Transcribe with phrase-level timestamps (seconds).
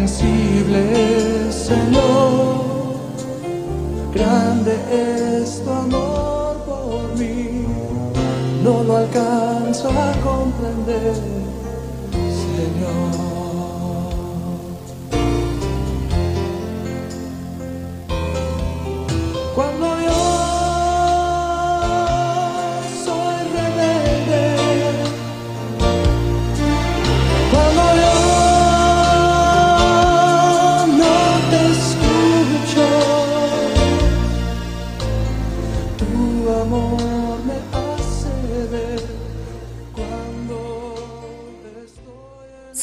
[0.00, 2.70] incomprensible, Señor.
[4.14, 7.64] Grande es tu amor por mí,
[8.62, 9.90] no lo alcanzo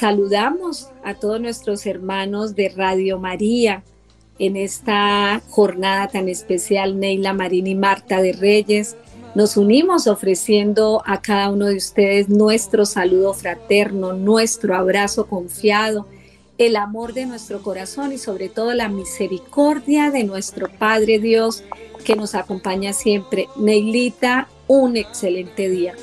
[0.08, 3.84] Saludamos a todos nuestros hermanos de Radio María
[4.40, 8.96] en esta jornada tan especial, Neila Marín y Marta de Reyes.
[9.36, 16.08] Nos unimos ofreciendo a cada uno de ustedes nuestro saludo fraterno, nuestro abrazo confiado,
[16.58, 21.66] el amor de nuestro corazón y sobre todo la misericordia de nuestro Padre Dios
[22.06, 23.50] que nos acompaña siempre.
[23.58, 25.96] Neilita, un excelente día.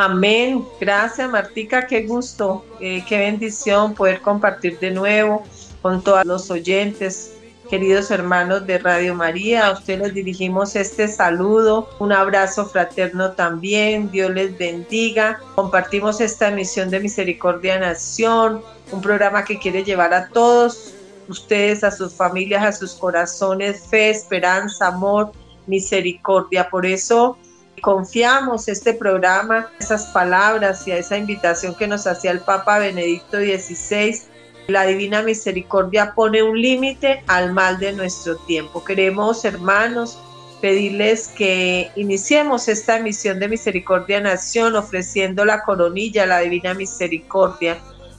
[0.00, 0.64] Amén.
[0.80, 1.88] Gracias, Martica.
[1.88, 5.42] Qué gusto, eh, qué bendición poder compartir de nuevo
[5.82, 7.34] con todos los oyentes,
[7.68, 9.66] queridos hermanos de Radio María.
[9.66, 14.08] A ustedes les dirigimos este saludo, un abrazo fraterno también.
[14.12, 15.40] Dios les bendiga.
[15.56, 18.62] Compartimos esta misión de Misericordia Nación,
[18.92, 20.94] un programa que quiere llevar a todos
[21.26, 25.32] ustedes, a sus familias, a sus corazones, fe, esperanza, amor,
[25.66, 26.70] misericordia.
[26.70, 27.36] Por eso
[27.80, 33.38] confiamos este programa, esas palabras y a esa invitación que nos hacía el Papa Benedicto
[33.38, 34.22] XVI.
[34.68, 38.84] La Divina Misericordia pone un límite al mal de nuestro tiempo.
[38.84, 40.18] Queremos, hermanos,
[40.60, 47.78] pedirles que iniciemos esta misión de Misericordia Nación ofreciendo la coronilla a la Divina Misericordia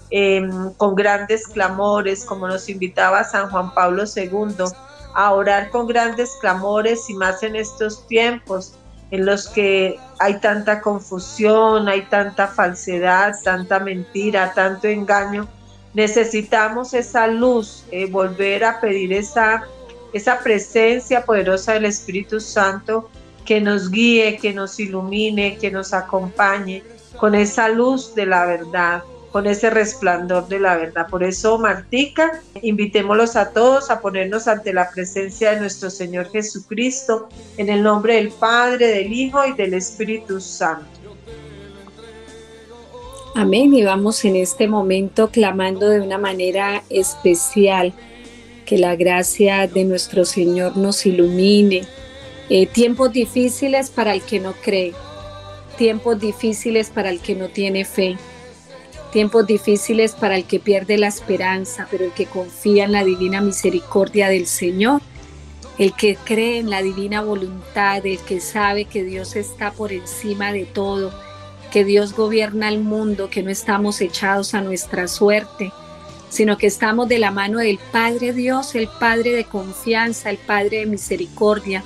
[0.10, 4.66] em, con grandes clamores, como nos invitaba San Juan Pablo II,
[5.14, 8.79] a orar con grandes clamores y más en estos tiempos
[9.12, 15.48] en los que hay tanta confusión, hay tanta falsedad, tanta mentira, tanto engaño.
[15.94, 19.64] Necesitamos esa luz, eh, volver a pedir esa,
[20.14, 23.10] esa presencia poderosa del Espíritu Santo
[23.46, 26.84] que nos guíe, que nos ilumine, que nos acompañe
[27.18, 31.08] con esa luz de la verdad con ese resplandor de la verdad.
[31.08, 37.30] Por eso, Martica, invitémoslos a todos a ponernos ante la presencia de nuestro Señor Jesucristo,
[37.58, 40.88] en el nombre del Padre, del Hijo y del Espíritu Santo.
[43.36, 43.74] Amén.
[43.74, 47.94] Y vamos en este momento clamando de una manera especial
[48.66, 51.84] que la gracia de nuestro Señor nos ilumine.
[52.50, 54.94] Eh, tiempos difíciles para el que no cree,
[55.78, 58.18] tiempos difíciles para el que no tiene fe
[59.12, 63.42] Tiempos difíciles para el que pierde la esperanza, pero el que confía en la divina
[63.42, 65.02] misericordia del Señor,
[65.80, 70.52] el que cree en la divina voluntad, el que sabe que Dios está por encima
[70.52, 71.12] de todo,
[71.72, 75.72] que Dios gobierna el mundo, que no estamos echados a nuestra suerte,
[76.30, 80.80] sino que estamos de la mano del Padre Dios, el Padre de confianza, el Padre
[80.80, 81.84] de misericordia,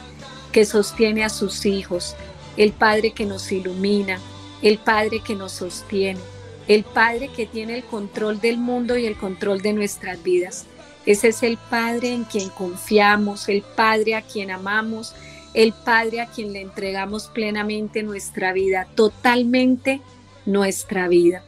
[0.52, 2.18] que sostiene a sus hijos,
[2.58, 4.20] el Padre que nos ilumina,
[4.62, 6.20] el Padre que nos sostiene
[6.68, 10.66] el Padre que tiene el control del mundo y el control de nuestras vidas.
[11.06, 15.14] Ese es el Padre en quien confiamos, el Padre a quien amamos,
[15.54, 20.02] el Padre a quien le entregamos plenamente nuestra vida, totalmente
[20.46, 21.44] nuestra vida.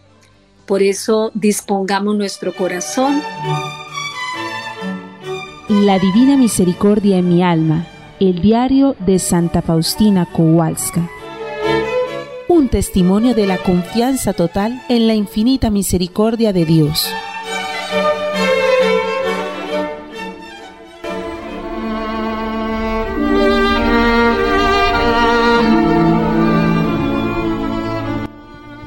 [0.65, 3.21] Por eso dispongamos nuestro corazón.
[5.69, 7.87] La Divina Misericordia en mi alma,
[8.19, 11.09] el diario de Santa Faustina Kowalska
[12.47, 17.09] un testimonio de la confianza total en la infinita misericordia de Dios.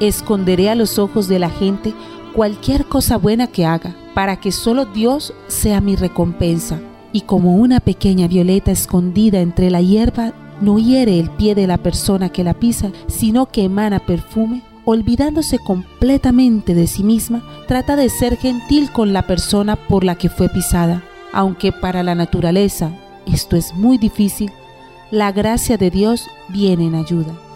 [0.01, 1.93] Esconderé a los ojos de la gente
[2.35, 6.79] cualquier cosa buena que haga, para que solo Dios sea mi recompensa.
[7.13, 11.79] Y como una pequeña violeta escondida entre la hierba no hiere el pie de la
[11.79, 18.09] persona que la pisa, sino que emana perfume, olvidándose completamente de sí misma, trata de
[18.09, 21.03] ser gentil con la persona por la que fue pisada.
[21.33, 22.91] Aunque para la naturaleza
[23.27, 24.51] esto es muy difícil,
[25.11, 27.48] la gracia de Dios viene en ayuda.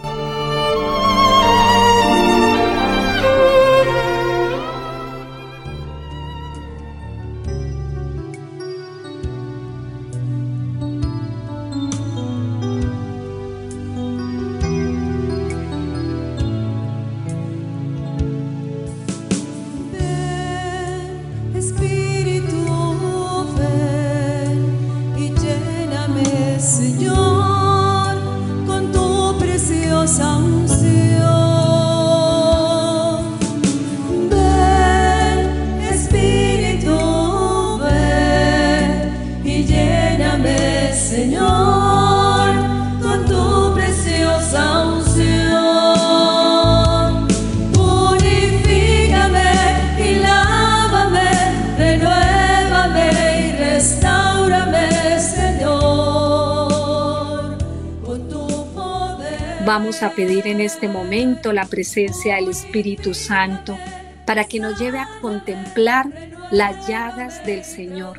[60.03, 63.79] A pedir en este momento la presencia del Espíritu Santo
[64.27, 66.11] para que nos lleve a contemplar
[66.51, 68.19] las llagas del Señor,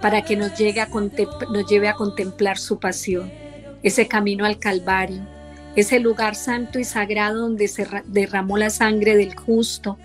[0.00, 3.30] para que nos, llegue a nos lleve a contemplar su pasión,
[3.82, 5.20] ese camino al Calvario,
[5.76, 9.98] ese lugar santo y sagrado donde se derramó la sangre del justo,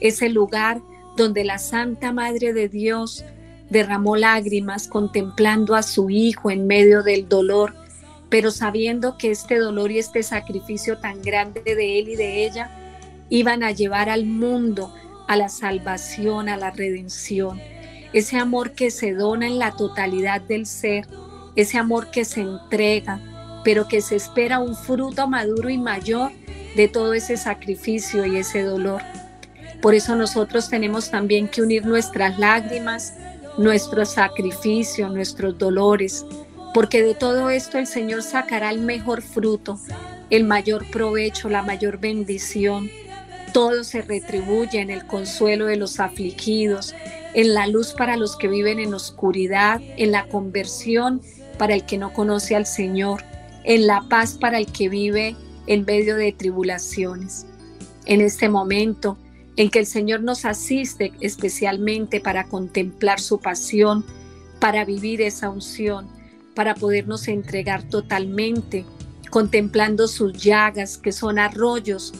[0.00, 0.82] ese lugar
[1.16, 3.24] donde la Santa Madre de Dios
[3.70, 7.74] derramó lágrimas contemplando a su Hijo en medio del dolor,
[8.32, 12.70] pero sabiendo que este dolor y este sacrificio tan grande de Él y de ella
[13.28, 14.90] iban a llevar al mundo
[15.28, 17.60] a la salvación, a la redención.
[18.14, 21.06] Ese amor que se dona en la totalidad del ser,
[21.56, 23.20] ese amor que se entrega,
[23.64, 26.32] pero que se espera un fruto maduro y mayor
[26.74, 29.02] de todo ese sacrificio y ese dolor.
[29.82, 33.12] Por eso nosotros tenemos también que unir nuestras lágrimas,
[33.58, 36.24] nuestro sacrificio, nuestros dolores,
[36.74, 39.78] porque de todo esto el Señor sacará el mejor fruto,
[40.30, 42.90] el mayor provecho, la mayor bendición.
[43.52, 46.94] Todo se retribuye en el consuelo de los afligidos,
[47.34, 51.20] en la luz para los que viven en oscuridad, en la conversión
[51.58, 53.22] para el que no conoce al Señor,
[53.64, 55.36] en la paz para el que vive
[55.66, 57.46] en medio de tribulaciones.
[58.06, 59.18] En este momento
[59.56, 64.04] en que el Señor nos asiste especialmente para contemplar su pasión,
[64.58, 66.08] para vivir esa unción,
[66.54, 68.84] para podernos entregar totalmente,
[69.30, 72.12] contemplando sus llagas, que son arroyos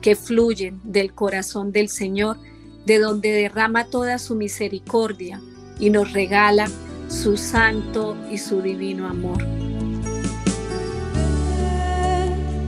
[0.00, 2.38] que fluyen del corazón del Señor,
[2.86, 5.40] de donde derrama toda su misericordia
[5.78, 6.68] y nos regala
[7.08, 9.44] su santo y su divino amor.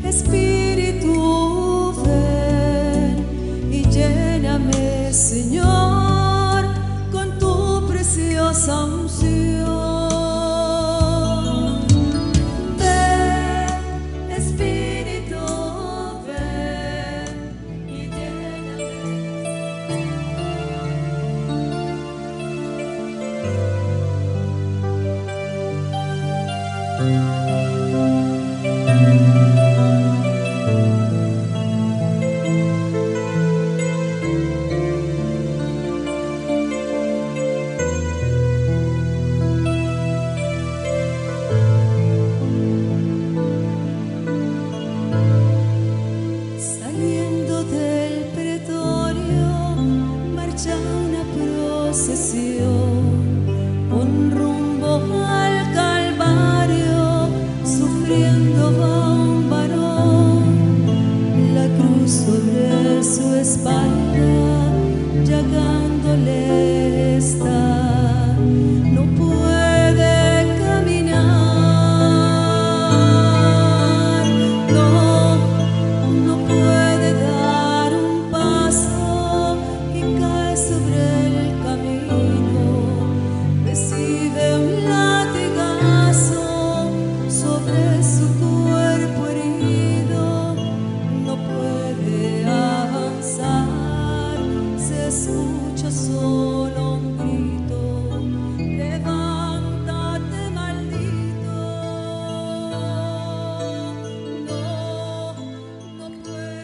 [0.05, 6.65] Espíritu, ven y lléname, Señor,
[7.13, 9.40] con tu preciosa unción.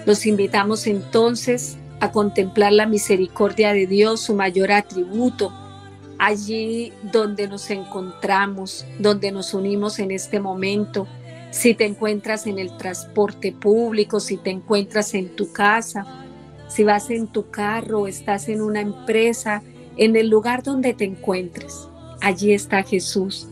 [0.07, 5.53] Los invitamos entonces a contemplar la misericordia de Dios, su mayor atributo,
[6.17, 11.09] allí donde nos encontramos, donde nos unimos en este momento.
[11.51, 16.07] Si te encuentras en el transporte público, si te encuentras en tu casa,
[16.69, 19.65] si vas en tu carro, estás en una empresa,
[19.97, 21.89] en el lugar donde te encuentres,
[22.21, 23.49] allí está Jesús,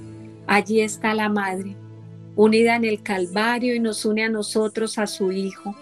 [0.46, 1.74] allí está la Madre,
[2.36, 5.74] unida en el Calvario y nos une a nosotros, a su Hijo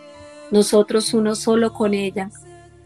[0.52, 2.30] nosotros uno solo con ella,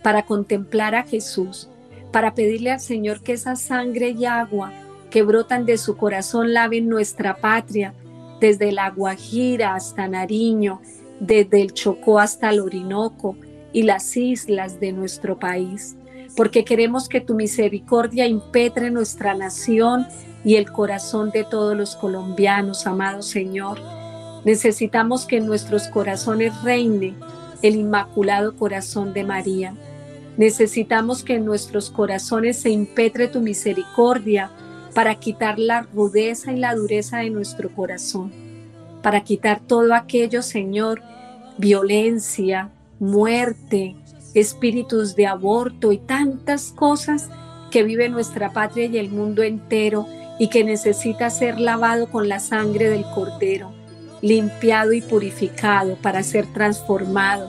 [0.03, 1.69] para contemplar a Jesús,
[2.13, 4.73] para pedirle al Señor que esa sangre y agua
[5.11, 7.93] que brotan de su corazón laven nuestra patria,
[8.41, 10.81] desde la Guajira hasta Nariño,
[11.21, 13.37] desde el Chocó hasta el Orinoco
[13.73, 15.97] y las islas de nuestro país,
[16.37, 20.07] porque queremos que tu misericordia impetre nuestra nación
[20.45, 23.81] y el corazón de todos los colombianos, amado Señor.
[24.45, 27.15] Necesitamos que en nuestros corazones reine
[27.63, 29.75] el Inmaculado Corazón de María.
[30.37, 34.51] Necesitamos que en nuestros corazones se impetre tu misericordia
[34.95, 38.33] para quitar la rudeza y la dureza de nuestro corazón,
[39.03, 41.03] para quitar todo aquello, Señor,
[41.59, 43.97] violencia, muerte,
[44.35, 47.29] espíritus de aborto y tantas cosas
[47.71, 50.07] que vive nuestra patria y el mundo entero
[50.39, 53.76] y que necesita ser lavado con la sangre del Cordero
[54.23, 57.49] limpiado y purificado para ser transformado,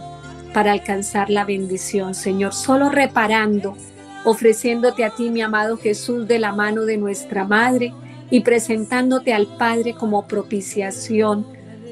[0.54, 3.76] para alcanzar la bendición, Señor, solo reparando,
[4.24, 7.94] ofreciéndote a ti, mi amado Jesús, de la mano de nuestra Madre
[8.30, 11.46] y presentándote al Padre como propiciación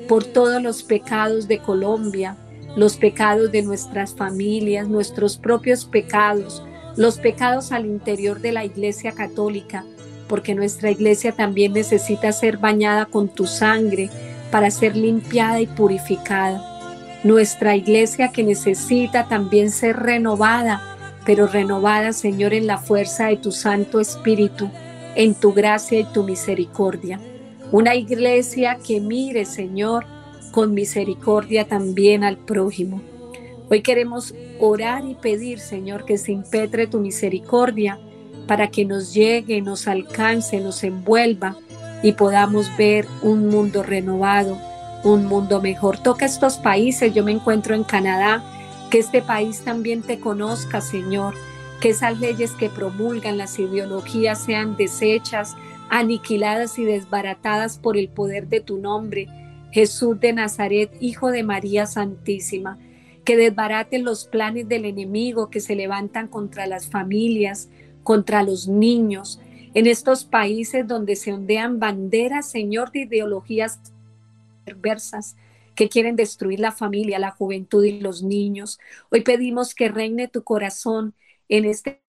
[0.08, 2.38] por todos los pecados de Colombia,
[2.76, 6.62] los pecados de nuestras familias, nuestros propios pecados,
[6.98, 9.86] los pecados al interior de la Iglesia Católica,
[10.28, 14.10] porque nuestra Iglesia también necesita ser bañada con tu sangre
[14.52, 16.64] para ser limpiada y purificada.
[17.24, 20.82] Nuestra Iglesia que necesita también ser renovada,
[21.26, 24.70] pero renovada, Señor, en la fuerza de tu Santo Espíritu,
[25.16, 27.20] en tu gracia y tu misericordia.
[27.72, 30.06] Una iglesia que mire, Señor,
[30.52, 33.02] con misericordia también al prójimo.
[33.70, 38.00] Hoy queremos orar y pedir, Señor, que se impetre tu misericordia
[38.48, 41.58] para que nos llegue, nos alcance, nos envuelva
[42.06, 44.60] y podamos ver un mundo renovado,
[45.04, 45.98] un mundo mejor.
[45.98, 48.44] Toca estos países, yo me encuentro en Canadá,
[48.92, 51.34] que este país también te conozca, Señor,
[51.82, 55.56] que esas leyes que promulgan las ideologías sean deshechas,
[55.90, 59.28] aniquiladas y desbaratadas por el poder de tu nombre
[59.72, 62.78] Jesús de Nazaret, Hijo de María Santísima,
[63.24, 67.68] que desbaraten los planes del enemigo que se levantan contra las familias,
[68.04, 69.40] contra los niños,
[69.76, 73.80] en estos países donde se ondean banderas, Señor, de ideologías
[74.64, 75.36] perversas
[75.76, 78.80] que quieren destruir la familia, la juventud y los niños.
[79.12, 81.14] Hoy pedimos que reine tu corazón
[81.50, 82.02] en este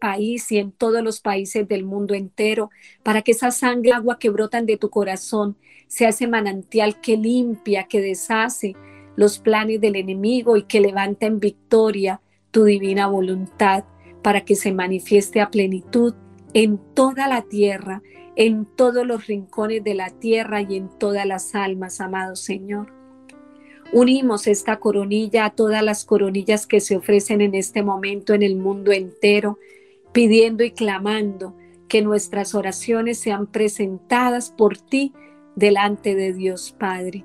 [0.00, 2.70] país y en todos los países del mundo entero,
[3.02, 7.84] para que esa sangre, agua que brotan de tu corazón, sea ese manantial que limpia,
[7.84, 8.74] que deshace
[9.16, 13.84] los planes del enemigo y que levanta en victoria tu divina voluntad
[14.22, 16.14] para que se manifieste a plenitud
[16.54, 18.02] en toda la tierra,
[18.36, 22.92] en todos los rincones de la tierra y en todas las almas, amado Señor.
[23.92, 28.56] Unimos esta coronilla a todas las coronillas que se ofrecen en este momento en el
[28.56, 29.58] mundo entero,
[30.12, 31.54] pidiendo y clamando
[31.88, 35.12] que nuestras oraciones sean presentadas por ti
[35.54, 37.24] delante de Dios Padre.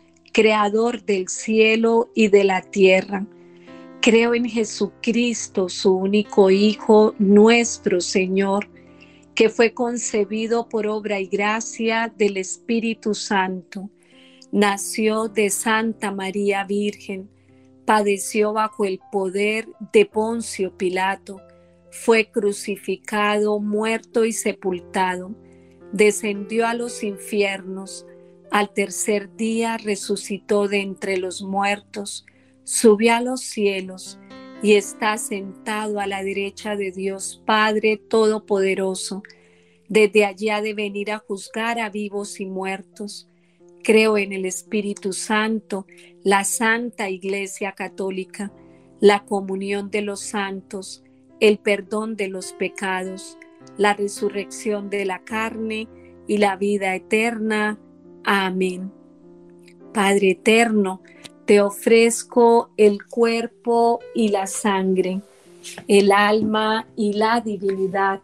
[0.31, 3.25] Creador del cielo y de la tierra.
[4.01, 8.69] Creo en Jesucristo, su único Hijo, nuestro Señor,
[9.35, 13.89] que fue concebido por obra y gracia del Espíritu Santo.
[14.51, 17.29] Nació de Santa María Virgen
[17.91, 21.41] padeció bajo el poder de Poncio Pilato,
[21.89, 25.35] fue crucificado, muerto y sepultado,
[25.91, 28.05] descendió a los infiernos,
[28.51, 32.25] al tercer día resucitó de entre los muertos,
[32.65, 34.19] subió a los cielos
[34.61, 39.23] y está sentado a la derecha de Dios Padre Todopoderoso.
[39.87, 43.29] Desde allí ha de venir a juzgar a vivos y muertos.
[43.83, 45.87] Creo en el Espíritu Santo,
[46.23, 48.51] la Santa Iglesia Católica,
[48.99, 51.03] la comunión de los santos,
[51.39, 53.37] el perdón de los pecados,
[53.77, 55.87] la resurrección de la carne
[56.27, 57.79] y la vida eterna.
[58.23, 58.91] Amén.
[59.93, 61.01] Padre eterno,
[61.45, 65.21] te ofrezco el cuerpo y la sangre,
[65.87, 68.21] el alma y la divinidad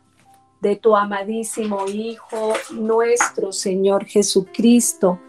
[0.61, 5.19] de tu amadísimo Hijo, nuestro Señor Jesucristo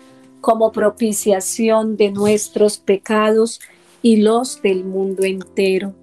[0.40, 3.60] como propiciación de nuestros pecados
[4.02, 5.94] y los del mundo entero.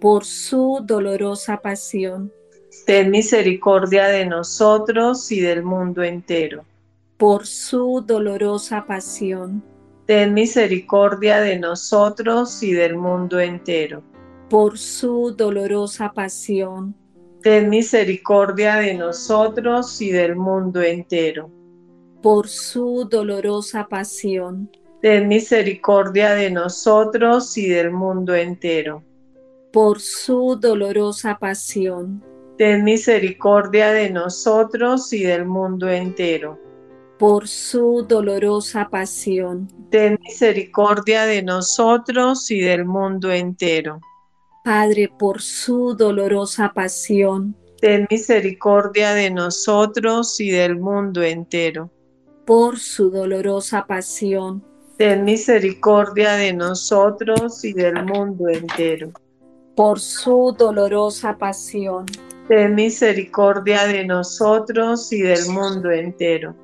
[0.00, 2.32] Por su dolorosa pasión.
[2.86, 6.64] Ten misericordia de nosotros y del mundo entero.
[7.20, 9.62] Por su dolorosa pasión.
[10.06, 14.02] Ten misericordia de nosotros y del mundo entero.
[14.48, 16.94] por su dolorosa pasión.
[17.42, 21.50] Ten misericordia de nosotros y del mundo entero.
[22.22, 24.70] Por su dolorosa pasión.
[25.02, 29.04] Ten misericordia de nosotros y del mundo entero.
[29.74, 32.24] Por su dolorosa pasión.
[32.56, 36.69] Ten misericordia de nosotros y del mundo entero.
[37.20, 39.68] Por su dolorosa pasión.
[39.90, 44.00] Ten misericordia de nosotros y del mundo entero
[44.64, 47.56] Padre, por su dolorosa pasión.
[47.80, 51.90] Ten misericordia de nosotros y del mundo entero.
[52.44, 54.62] Por su dolorosa pasión.
[54.98, 59.12] Ten misericordia de nosotros y del mundo entero.
[59.74, 62.04] Por su dolorosa pasión.
[62.48, 66.54] Ten misericordia de nosotros y del mundo entero.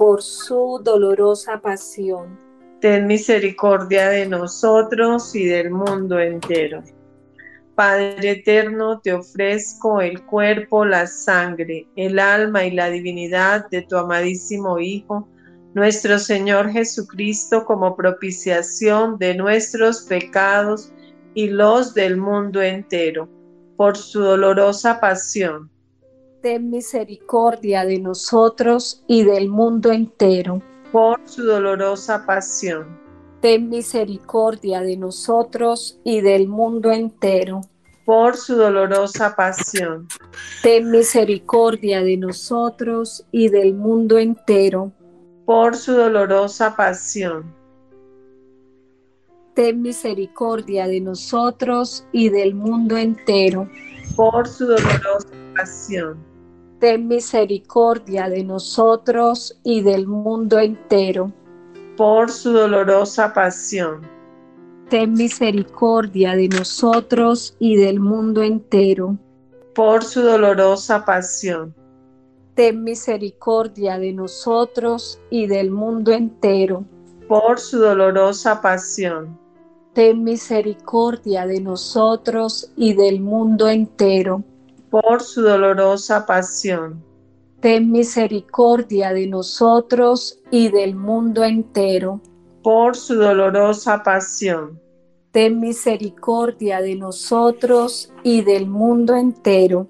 [0.00, 2.40] Por su dolorosa pasión.
[2.80, 6.82] Ten misericordia de nosotros y del mundo entero.
[7.74, 13.98] Padre eterno, te ofrezco el cuerpo, la sangre, el alma y la divinidad de tu
[13.98, 15.28] amadísimo Hijo,
[15.74, 20.94] nuestro Señor Jesucristo, como propiciación de nuestros pecados
[21.34, 23.28] y los del mundo entero,
[23.76, 25.70] por su dolorosa pasión.
[26.42, 30.62] Ten misericordia de nosotros y del mundo entero.
[30.92, 33.00] Por su dolorosa pasión
[33.40, 37.62] ten misericordia de nosotros y del mundo entero.
[38.04, 40.08] Por su dolorosa pasión.
[40.62, 44.92] Ten misericordia de nosotros y del mundo entero.
[45.46, 47.54] Por su dolorosa pasión.
[49.54, 53.68] Ten misericordia de nosotros y del mundo entero.
[54.16, 56.29] Por su dolorosa pasión.
[56.80, 61.32] Ten misericordia de nosotros y del mundo entero
[62.00, 64.08] por su dolorosa pasión.
[64.88, 69.18] Ten misericordia de nosotros y del mundo entero.
[69.74, 71.74] Por su dolorosa pasión.
[72.54, 76.86] Ten misericordia de nosotros y del mundo entero.
[77.28, 79.38] Por su dolorosa pasión.
[79.92, 84.42] Ten misericordia de nosotros y del mundo entero.
[84.90, 87.10] Por su dolorosa pasión
[87.60, 92.20] ten misericordia de nosotros y del mundo entero.
[92.62, 94.80] Por su dolorosa pasión.
[95.30, 99.86] Ten misericordia de nosotros y del mundo entero.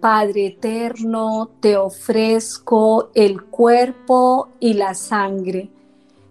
[0.00, 5.70] Padre eterno, te ofrezco el cuerpo y la sangre,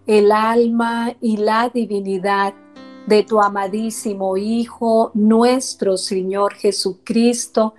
[0.07, 2.53] el alma y la divinidad
[3.09, 7.73] de tu amadísimo Hijo, nuestro Señor Jesucristo,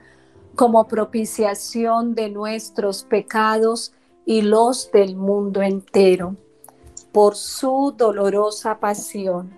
[0.56, 3.92] como propiciación de nuestros pecados
[4.26, 6.34] y los del mundo entero,
[7.12, 9.50] por su dolorosa pasión.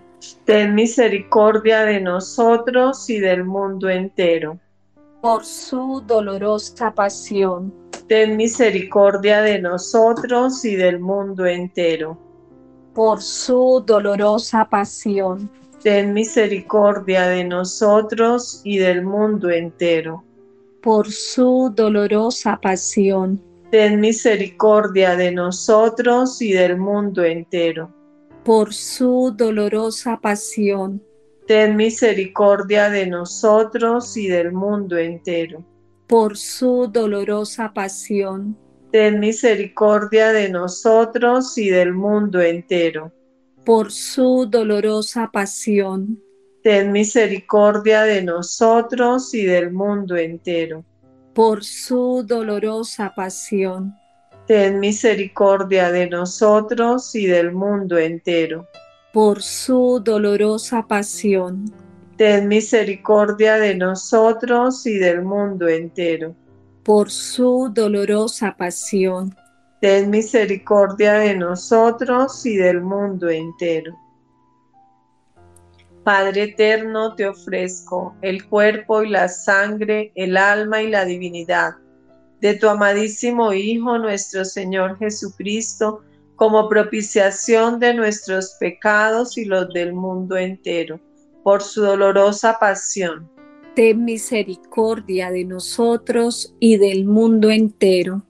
[0.45, 4.59] Ten misericordia de nosotros y del mundo entero.
[5.21, 7.73] Por su dolorosa pasión.
[8.07, 12.15] Ten misericordia de nosotros y del mundo entero.
[12.93, 15.49] Por su dolorosa pasión.
[15.83, 20.23] Ten misericordia de nosotros y del mundo entero
[20.83, 23.41] por su dolorosa pasión.
[23.71, 27.89] Ten misericordia de nosotros y del mundo entero.
[28.43, 31.01] Por su dolorosa pasión.
[31.47, 35.63] Ten misericordia de nosotros y del mundo entero.
[36.07, 38.57] Por su dolorosa pasión.
[38.91, 43.11] Ten misericordia de nosotros y del mundo entero.
[43.65, 46.19] Por su dolorosa pasión
[46.63, 50.85] ten misericordia de nosotros y del mundo entero.
[51.33, 53.93] Por su dolorosa pasión.
[54.47, 58.65] Ten misericordia de nosotros y del mundo entero.
[59.11, 61.65] Por su dolorosa pasión.
[62.17, 66.33] Ten misericordia de nosotros y del mundo entero.
[66.83, 69.35] Por su dolorosa pasión.
[69.83, 73.93] Ten misericordia de nosotros y del mundo entero
[76.05, 81.73] Padre eterno, te ofrezco el cuerpo y la sangre, el alma y la divinidad
[82.39, 86.01] de tu amadísimo Hijo, nuestro Señor Jesucristo,
[86.37, 90.97] como propiciación de nuestros pecados y los del mundo entero,
[91.43, 93.29] por su dolorosa pasión.
[93.75, 98.23] Ten misericordia de nosotros y del mundo entero.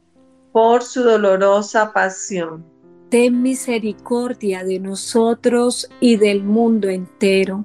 [0.54, 2.74] Por su dolorosa pasión
[3.14, 7.64] ten misericordia de nosotros y del mundo entero.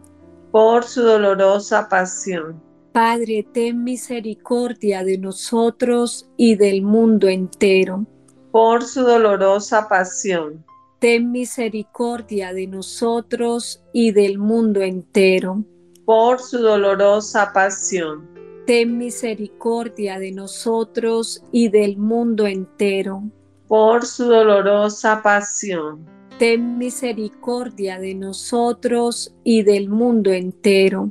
[0.51, 2.63] Por su dolorosa pasión.
[2.93, 8.05] Padre, ten misericordia de nosotros y del mundo entero.
[8.51, 10.67] Por su dolorosa pasión.
[10.99, 15.65] Ten misericordia de nosotros y del mundo entero.
[16.05, 18.38] por su dolorosa pasión.
[18.69, 23.23] Ten misericordia de nosotros y del mundo entero.
[23.67, 26.05] Por su dolorosa pasión.
[26.39, 31.11] Ten misericordia de nosotros y del mundo entero.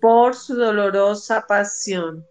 [0.00, 2.26] Por su dolorosa pasión.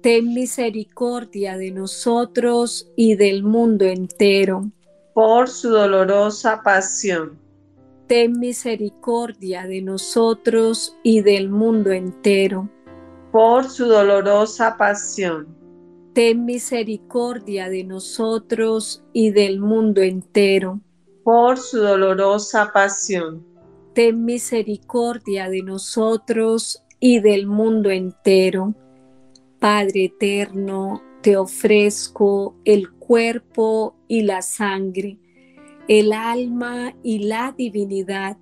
[0.00, 4.70] Ten misericordia de nosotros y del mundo entero.
[5.12, 7.44] Por su dolorosa pasión
[8.06, 12.68] ten misericordia de nosotros y del mundo entero.
[13.34, 15.48] Por su dolorosa pasión.
[16.14, 20.78] Ten misericordia de nosotros y del mundo entero.
[21.24, 23.44] Por su dolorosa pasión.
[23.92, 28.72] Ten misericordia de nosotros y del mundo entero.
[29.58, 35.18] Padre eterno, te ofrezco el cuerpo y la sangre
[35.88, 38.38] el alma y la divinidad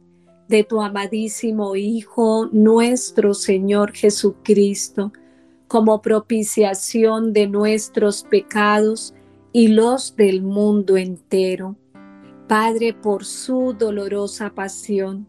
[0.53, 5.11] de tu amadísimo Hijo, nuestro Señor Jesucristo,
[5.67, 9.15] como propiciación de nuestros pecados
[9.51, 11.75] y los del mundo entero.
[12.49, 15.27] Padre, por su dolorosa pasión.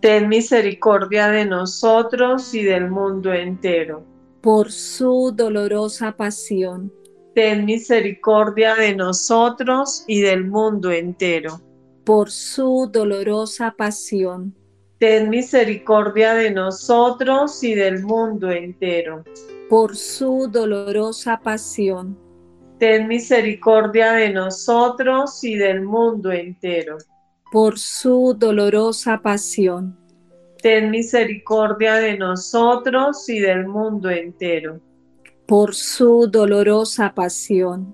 [0.00, 4.04] Ten misericordia de nosotros y del mundo entero.
[4.40, 6.92] Por su dolorosa pasión
[7.34, 11.60] ten misericordia de nosotros y del mundo entero.
[12.04, 14.54] Por su dolorosa pasión.
[14.98, 19.24] Ten misericordia de nosotros y del mundo entero.
[19.68, 22.18] Por su dolorosa pasión.
[22.78, 26.98] Ten misericordia de nosotros y del mundo entero.
[27.52, 29.98] Por su dolorosa pasión.
[30.62, 34.80] Ten misericordia de nosotros y del mundo entero
[35.50, 37.92] por su dolorosa pasión.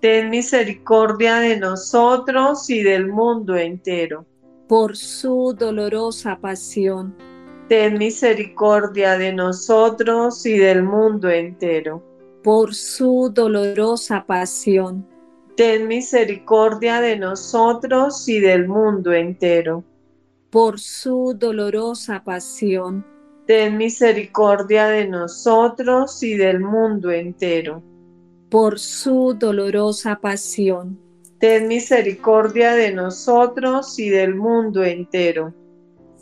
[0.00, 4.24] Ten misericordia de nosotros y del mundo entero.
[4.68, 7.16] Por su dolorosa pasión.
[7.68, 12.02] Ten misericordia de nosotros y del mundo entero.
[12.42, 15.06] Por su dolorosa pasión.
[15.56, 19.84] Ten misericordia de nosotros y del mundo entero.
[20.50, 23.04] Por su dolorosa pasión
[23.48, 27.82] ten misericordia de nosotros y del mundo entero.
[28.50, 30.98] Por su dolorosa pasión.
[31.38, 35.54] Ten misericordia de nosotros y del mundo entero.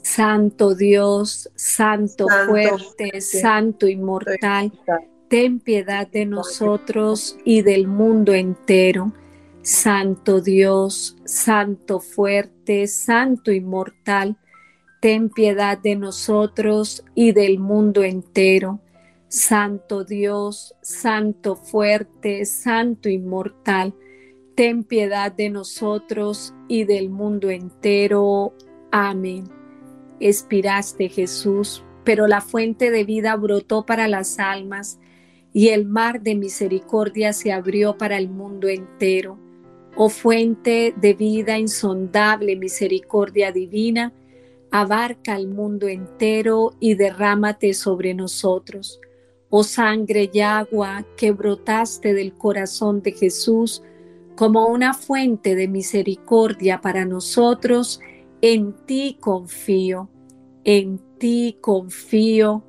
[0.02, 4.72] Santo Dios, Santo, fuerte, Santo inmortal,
[5.28, 9.12] ten piedad de nosotros y del mundo entero.
[9.62, 14.36] Santo Dios, Santo fuerte, Santo inmortal,
[15.00, 18.78] ten piedad de nosotros y del mundo entero.
[19.28, 23.94] Santo Dios, Santo fuerte, Santo inmortal,
[24.54, 28.54] ten piedad de nosotros y del mundo entero.
[28.92, 29.44] Amén.
[30.20, 34.98] Expiraste Jesús, pero la fuente de vida brotó para las almas
[35.52, 39.38] y el mar de misericordia se abrió para el mundo entero.
[39.96, 44.12] Oh fuente de vida insondable, misericordia divina,
[44.70, 49.00] abarca el mundo entero y derrámate sobre nosotros.
[49.50, 53.82] Oh sangre y agua que brotaste del corazón de Jesús
[54.34, 58.00] como una fuente de misericordia para nosotros,
[58.42, 60.10] en ti confío,
[60.64, 62.62] en ti confío,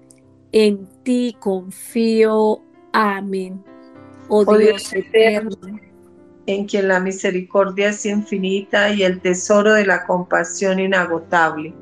[0.52, 2.62] en ti confío.
[2.94, 3.64] Amén.
[4.30, 5.58] Oh, oh Dios eterno,
[6.46, 11.74] en quien la misericordia es infinita y el tesoro de la compasión inagotable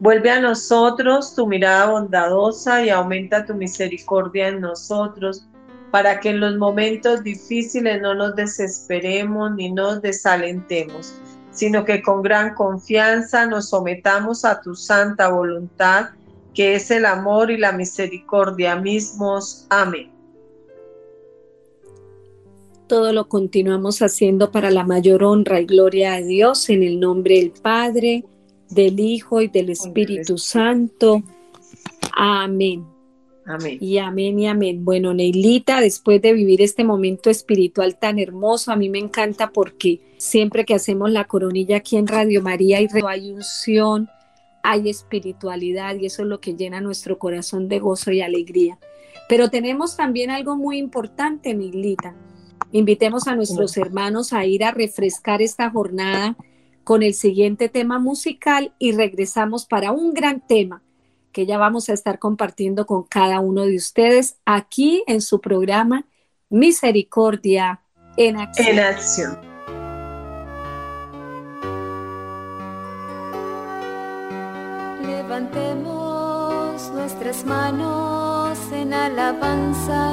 [0.00, 5.48] Vuelve a nosotros tu mirada bondadosa y aumenta tu misericordia en nosotros,
[5.90, 11.14] para que en los momentos difíciles no nos desesperemos ni nos desalentemos,
[11.50, 16.10] sino que con gran confianza nos sometamos a tu santa voluntad,
[16.54, 19.66] que es el amor y la misericordia mismos.
[19.70, 20.12] Amén.
[22.86, 27.36] Todo lo continuamos haciendo para la mayor honra y gloria de Dios, en el nombre
[27.36, 28.24] del Padre,
[28.70, 31.22] del Hijo y del Espíritu Santo.
[32.12, 32.84] Amén.
[33.46, 33.78] Amén.
[33.80, 34.84] Y amén y amén.
[34.84, 40.00] Bueno, Neilita, después de vivir este momento espiritual tan hermoso, a mí me encanta porque
[40.18, 44.10] siempre que hacemos la coronilla aquí en Radio María hay unción,
[44.62, 48.78] hay espiritualidad y eso es lo que llena nuestro corazón de gozo y alegría.
[49.30, 52.14] Pero tenemos también algo muy importante, Neilita.
[52.72, 56.36] Invitemos a nuestros hermanos a ir a refrescar esta jornada
[56.88, 60.80] con el siguiente tema musical y regresamos para un gran tema
[61.32, 66.06] que ya vamos a estar compartiendo con cada uno de ustedes aquí en su programa
[66.48, 67.82] Misericordia
[68.16, 68.68] en Acción.
[68.68, 69.38] En acción.
[75.02, 80.08] Levantemos nuestras manos en alabanza.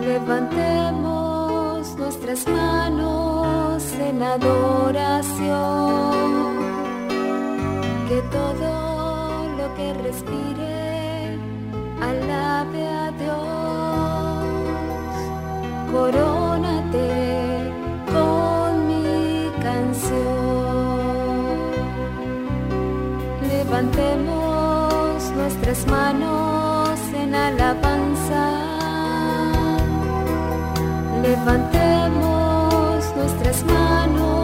[0.00, 3.35] Levantemos nuestras manos
[3.98, 5.46] en adoración.
[8.08, 11.38] Que todo lo que respire
[12.00, 14.46] alabe a Dios.
[15.92, 17.10] Corónate
[18.12, 21.06] con mi canción.
[23.48, 28.66] Levantemos nuestras manos en alabanza
[31.22, 32.25] Levantemos
[33.26, 34.35] nuestras manos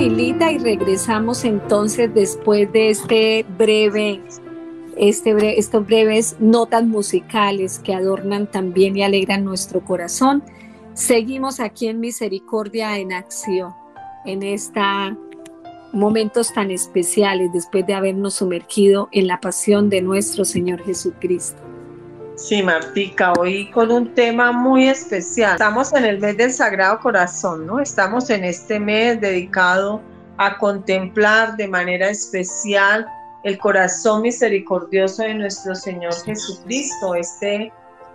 [0.00, 4.20] Y regresamos entonces después de este breve,
[4.96, 10.44] este estos breves notas musicales que adornan también y alegran nuestro corazón.
[10.94, 13.74] Seguimos aquí en Misericordia en Acción,
[14.24, 15.16] en estos
[15.92, 21.60] momentos tan especiales después de habernos sumergido en la pasión de nuestro Señor Jesucristo.
[22.38, 25.54] Sí, Martica, hoy con un tema muy especial.
[25.54, 27.80] Estamos en el mes del Sagrado Corazón, ¿no?
[27.80, 30.00] Estamos en este mes dedicado
[30.36, 33.08] a contemplar de manera especial
[33.42, 37.72] el corazón misericordioso de nuestro Señor Jesucristo, este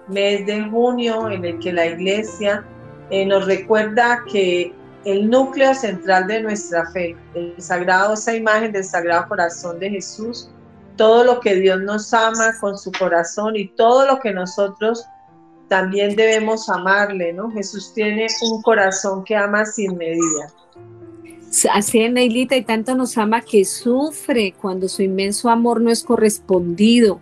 [0.08, 2.64] mes de junio en el que la iglesia
[3.10, 8.86] eh, nos recuerda que el núcleo central de nuestra fe, el sagrado, esa imagen del
[8.86, 10.50] Sagrado Corazón de Jesús,
[10.96, 15.06] todo lo que Dios nos ama con su corazón y todo lo que nosotros
[15.68, 17.50] también debemos amarle, ¿no?
[17.52, 20.54] Jesús tiene un corazón que ama sin medida.
[21.72, 26.04] Así es, Neilita, y tanto nos ama que sufre cuando su inmenso amor no es
[26.04, 27.20] correspondido.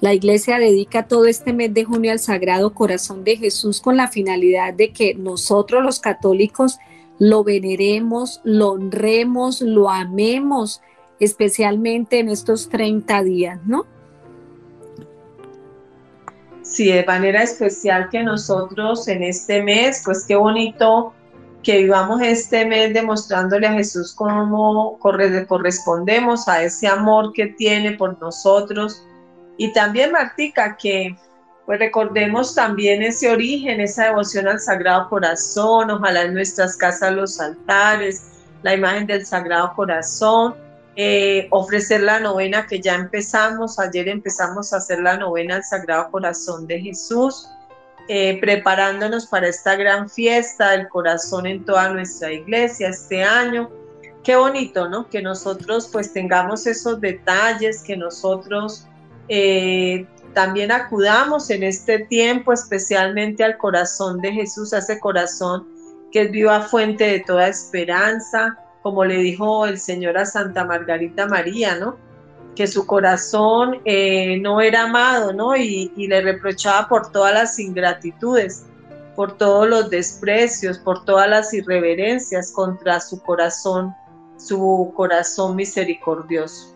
[0.00, 4.08] La iglesia dedica todo este mes de junio al Sagrado Corazón de Jesús con la
[4.08, 6.78] finalidad de que nosotros los católicos
[7.18, 10.82] lo veneremos, lo honremos, lo amemos
[11.20, 13.86] especialmente en estos 30 días, ¿no?
[16.62, 21.14] Sí, de manera especial que nosotros en este mes, pues qué bonito
[21.62, 28.20] que vivamos este mes demostrándole a Jesús cómo correspondemos a ese amor que tiene por
[28.20, 29.04] nosotros.
[29.56, 31.16] Y también, Martica, que
[31.66, 37.40] pues recordemos también ese origen, esa devoción al Sagrado Corazón, ojalá en nuestras casas los
[37.40, 38.22] altares,
[38.62, 40.54] la imagen del Sagrado Corazón,
[40.96, 43.78] eh, ofrecer la novena que ya empezamos.
[43.78, 47.48] Ayer empezamos a hacer la novena al Sagrado Corazón de Jesús,
[48.08, 53.70] eh, preparándonos para esta gran fiesta del corazón en toda nuestra iglesia este año.
[54.24, 55.08] Qué bonito, ¿no?
[55.08, 58.86] Que nosotros pues tengamos esos detalles, que nosotros
[59.28, 65.66] eh, también acudamos en este tiempo especialmente al corazón de Jesús, a ese corazón
[66.10, 71.26] que es viva fuente de toda esperanza, como le dijo el Señor a Santa Margarita
[71.26, 71.96] María, ¿no?
[72.54, 75.56] Que su corazón eh, no era amado, ¿no?
[75.56, 78.64] Y, le reprochaba por todas las ingratitudes,
[79.16, 83.92] por todos los desprecios, por todas las irreverencias contra su corazón,
[84.36, 86.72] su corazón misericordioso.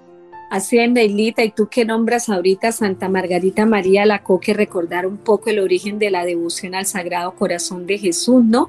[0.50, 5.16] Así es, Neilita, y tú que nombras ahorita Santa Margarita María la que recordar un
[5.16, 8.66] poco el origen de la devoción al Sagrado Corazón de Jesús, ¿no?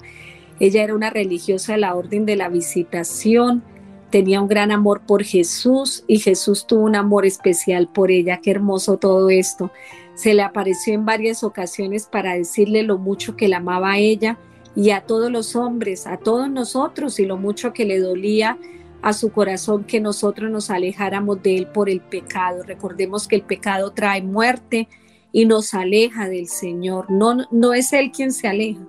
[0.61, 3.63] Ella era una religiosa de la Orden de la Visitación,
[4.11, 8.41] tenía un gran amor por Jesús y Jesús tuvo un amor especial por ella.
[8.43, 9.71] Qué hermoso todo esto.
[10.13, 14.37] Se le apareció en varias ocasiones para decirle lo mucho que la amaba a ella
[14.75, 18.59] y a todos los hombres, a todos nosotros y lo mucho que le dolía
[19.01, 22.61] a su corazón que nosotros nos alejáramos de él por el pecado.
[22.61, 24.87] Recordemos que el pecado trae muerte
[25.31, 27.09] y nos aleja del Señor.
[27.09, 28.81] No, no es él quien se aleja,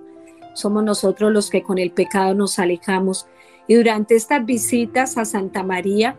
[0.53, 3.27] somos nosotros los que con el pecado nos alejamos.
[3.67, 6.15] Y durante estas visitas a Santa María,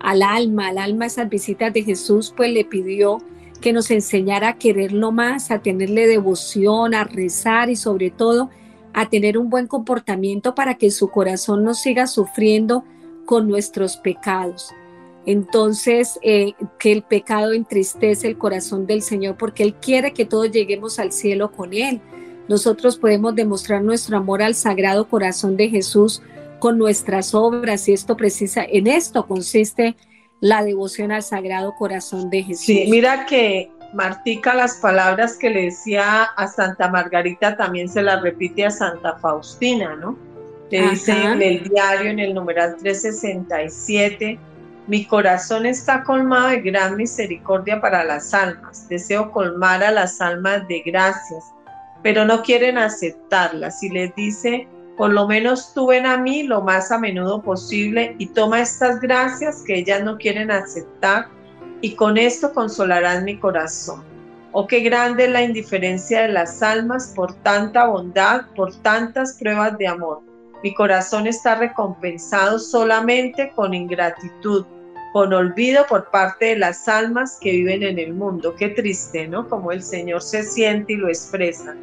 [0.00, 3.18] al alma, al alma, esas visitas de Jesús, pues le pidió
[3.60, 8.50] que nos enseñara a quererlo más, a tenerle devoción, a rezar y sobre todo
[8.92, 12.84] a tener un buen comportamiento para que su corazón no siga sufriendo
[13.26, 14.70] con nuestros pecados.
[15.26, 20.50] Entonces, eh, que el pecado entristece el corazón del Señor porque Él quiere que todos
[20.50, 22.00] lleguemos al cielo con Él.
[22.48, 26.22] Nosotros podemos demostrar nuestro amor al Sagrado Corazón de Jesús
[26.58, 29.96] con nuestras obras y esto precisa, en esto consiste
[30.40, 32.66] la devoción al Sagrado Corazón de Jesús.
[32.66, 38.20] Sí, mira que Martica las palabras que le decía a Santa Margarita también se las
[38.20, 40.18] repite a Santa Faustina, ¿no?
[40.70, 44.38] Le dice en el diario, en el numeral 367,
[44.88, 48.88] mi corazón está colmado de gran misericordia para las almas.
[48.88, 51.44] Deseo colmar a las almas de gracias,
[52.06, 53.82] pero no quieren aceptarlas.
[53.82, 58.14] Y les dice, por lo menos tú ven a mí lo más a menudo posible
[58.18, 61.26] y toma estas gracias que ellas no quieren aceptar
[61.80, 64.04] y con esto consolarás mi corazón.
[64.52, 69.88] Oh, qué grande la indiferencia de las almas por tanta bondad, por tantas pruebas de
[69.88, 70.22] amor.
[70.62, 74.64] Mi corazón está recompensado solamente con ingratitud,
[75.12, 78.54] con olvido por parte de las almas que viven en el mundo.
[78.54, 79.48] Qué triste, ¿no?
[79.48, 81.74] Como el Señor se siente y lo expresa.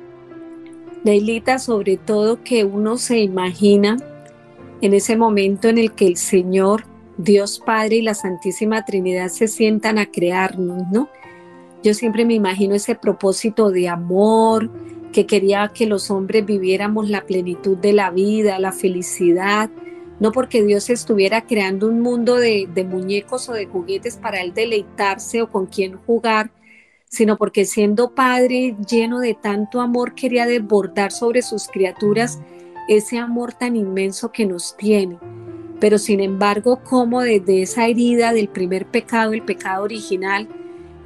[1.03, 3.97] Neilita, sobre todo que uno se imagina
[4.81, 6.85] en ese momento en el que el Señor,
[7.17, 11.09] Dios Padre y la Santísima Trinidad se sientan a crearnos, ¿no?
[11.83, 14.69] Yo siempre me imagino ese propósito de amor,
[15.13, 19.69] que quería que los hombres viviéramos la plenitud de la vida, la felicidad,
[20.19, 25.41] no porque Dios estuviera creando un mundo de, muñecos o de juguetes para él deleitarse
[25.41, 26.51] o con quien jugar,
[27.13, 32.39] sino porque siendo Padre lleno de tanto amor quería desbordar sobre sus criaturas
[32.87, 35.19] ese amor tan inmenso que nos tiene.
[35.79, 40.47] Pero sin embargo, como desde esa herida del primer pecado, el pecado original,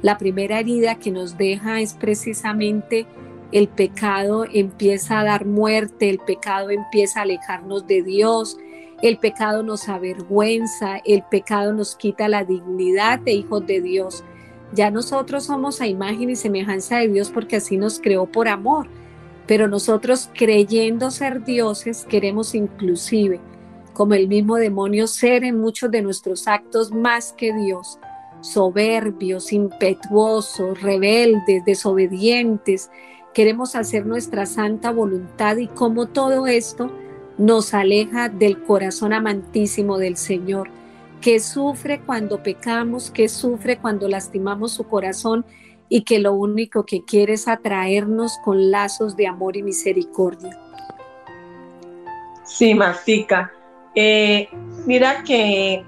[0.00, 3.06] la primera herida que nos deja es precisamente
[3.52, 8.56] el pecado empieza a dar muerte, el pecado empieza a alejarnos de Dios,
[9.02, 14.24] el pecado nos avergüenza, el pecado nos quita la dignidad de hijos de Dios.
[14.72, 18.88] Ya nosotros somos a imagen y semejanza de Dios porque así nos creó por amor,
[19.46, 23.40] pero nosotros creyendo ser dioses queremos inclusive,
[23.94, 27.98] como el mismo demonio, ser en muchos de nuestros actos más que Dios,
[28.40, 32.90] soberbios, impetuosos, rebeldes, desobedientes,
[33.32, 36.90] queremos hacer nuestra santa voluntad y cómo todo esto
[37.38, 40.70] nos aleja del corazón amantísimo del Señor,
[41.20, 45.44] que sufre cuando pecamos, que sufre cuando lastimamos su corazón
[45.88, 50.58] y que lo único que quiere es atraernos con lazos de amor y misericordia.
[52.44, 53.52] Sí, Martica.
[53.94, 54.48] Eh,
[54.86, 55.84] mira que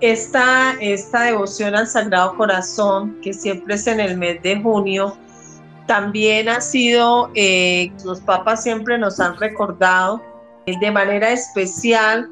[0.00, 5.16] esta, esta devoción al Sagrado Corazón, que siempre es en el mes de junio,
[5.86, 10.22] también ha sido, eh, los papas siempre nos han recordado
[10.66, 12.30] de manera especial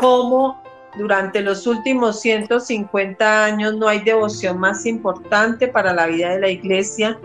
[0.00, 0.63] cómo
[0.96, 6.48] durante los últimos 150 años no hay devoción más importante para la vida de la
[6.48, 7.18] iglesia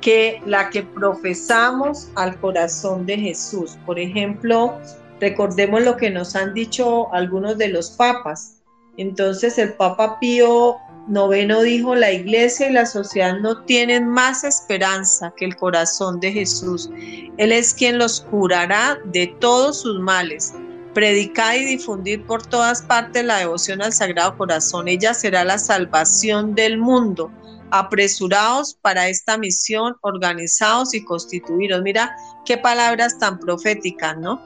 [0.00, 3.78] que la que profesamos al corazón de Jesús.
[3.86, 4.78] Por ejemplo,
[5.20, 8.62] recordemos lo que nos han dicho algunos de los papas.
[8.96, 10.76] Entonces el Papa Pío
[11.08, 16.32] Noveno dijo, la iglesia y la sociedad no tienen más esperanza que el corazón de
[16.32, 16.90] Jesús.
[17.36, 20.54] Él es quien los curará de todos sus males.
[20.94, 24.88] Predicar y difundir por todas partes la devoción al Sagrado Corazón.
[24.88, 27.30] Ella será la salvación del mundo.
[27.70, 31.82] Apresurados para esta misión, organizados y constituidos.
[31.82, 34.40] Mira qué palabras tan proféticas, ¿no?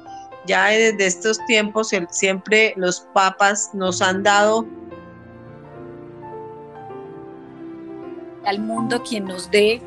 [0.47, 4.67] Ya desde estos tiempos siempre los papas nos han dado
[8.45, 9.81] al mundo quien nos dé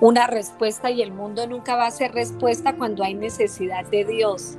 [0.00, 4.56] una respuesta y el mundo nunca va a ser respuesta cuando hay necesidad de Dios.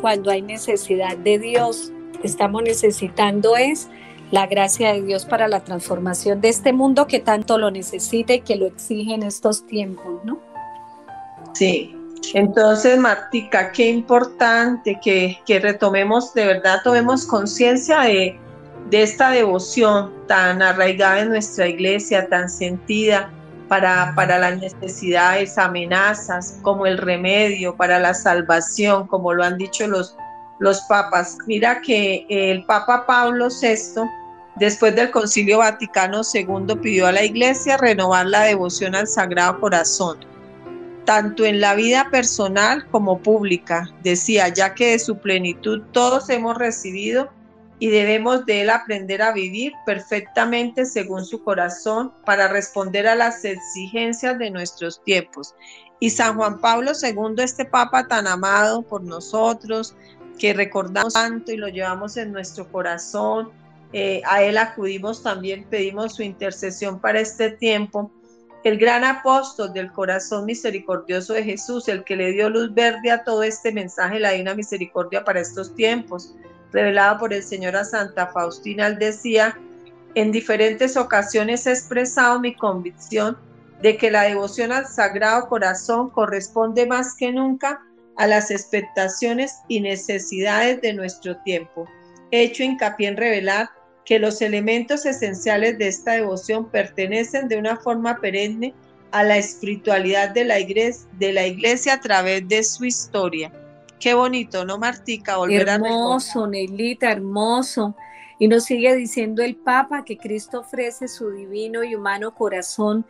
[0.00, 1.92] Cuando hay necesidad de Dios,
[2.22, 3.88] estamos necesitando es
[4.30, 8.40] la gracia de Dios para la transformación de este mundo que tanto lo necesita y
[8.40, 10.38] que lo exige en estos tiempos, ¿no?
[11.54, 11.96] Sí,
[12.34, 18.38] Entonces, Martica, qué importante que, que retomemos, de verdad, tomemos conciencia de,
[18.90, 23.32] de esta devoción tan arraigada en nuestra iglesia, tan sentida
[23.68, 29.86] para, para las necesidades, amenazas, como el remedio, para la salvación, como lo han dicho
[29.86, 30.16] los,
[30.58, 31.38] los papas.
[31.46, 34.02] Mira que el Papa Pablo VI,
[34.56, 40.18] después del Concilio Vaticano II, pidió a la iglesia renovar la devoción al Sagrado Corazón
[41.08, 43.88] tanto en la vida personal como pública.
[44.02, 47.30] Decía, ya que de su plenitud todos hemos recibido
[47.80, 53.44] y debemos de él aprender a vivir perfectamente según su corazón para responder a las
[53.44, 55.54] exigencias de nuestros tiempos.
[56.00, 59.94] Y San Juan Pablo II, este Papa tan amado por nosotros,
[60.38, 63.50] que recordamos tanto y lo llevamos en nuestro corazón,
[63.92, 68.10] eh, a él acudimos también, pedimos su intercesión para este tiempo.
[68.64, 73.24] El gran apóstol del corazón misericordioso de Jesús, el que le dio luz verde a
[73.24, 76.34] todo este mensaje, la divina misericordia para estos tiempos
[76.72, 79.58] revelado por el Señor a Santa Faustina, él decía,
[80.14, 83.36] en diferentes ocasiones he expresado mi convicción
[83.82, 87.80] de que la devoción al Sagrado Corazón corresponde más que nunca
[88.16, 91.88] a las expectaciones y necesidades de nuestro tiempo.
[92.32, 93.70] He hecho hincapié en revelar
[94.04, 98.74] que los elementos esenciales de esta devoción pertenecen de una forma perenne
[99.12, 100.58] a la espiritualidad de la
[101.46, 103.52] iglesia a través de su historia
[104.00, 105.38] Qué bonito, ¿no, Martica?
[105.38, 107.96] Volver hermoso, Neilita, hermoso.
[108.38, 113.04] Y nos sigue diciendo el Papa que Cristo ofrece su divino y humano corazón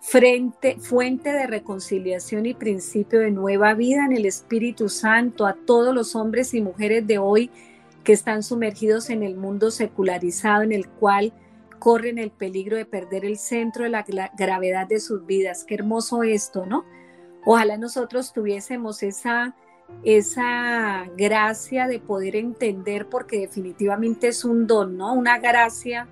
[0.00, 5.94] frente, fuente de reconciliación y principio de nueva vida en el Espíritu Santo a todos
[5.94, 7.50] los hombres y mujeres de hoy
[8.02, 11.32] que están sumergidos en el mundo secularizado en el cual
[11.78, 14.04] corren el peligro de perder el centro de la
[14.36, 15.64] gravedad de sus vidas.
[15.64, 16.84] Qué hermoso esto, ¿no?
[17.44, 19.54] Ojalá nosotros tuviésemos esa
[20.02, 25.14] esa gracia de poder entender, porque definitivamente es un don, ¿no?
[25.14, 26.06] Una gracia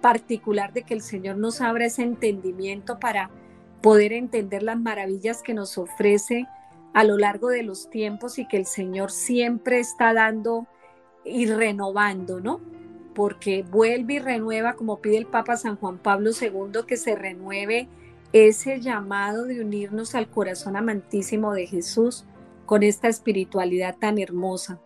[0.00, 3.30] particular de que el Señor nos abra ese entendimiento para
[3.82, 6.46] poder entender las maravillas que nos ofrece
[6.94, 10.66] a lo largo de los tiempos y que el Señor siempre está dando
[11.24, 12.60] y renovando, ¿no?
[13.14, 17.88] Porque vuelve y renueva, como pide el Papa San Juan Pablo II, que se renueve
[18.32, 22.24] ese llamado de unirnos al corazón amantísimo de Jesús
[22.68, 24.78] con esta espiritualidad tan hermosa.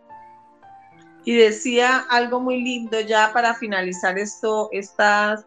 [1.25, 5.45] Y decía algo muy lindo ya para finalizar esto, estas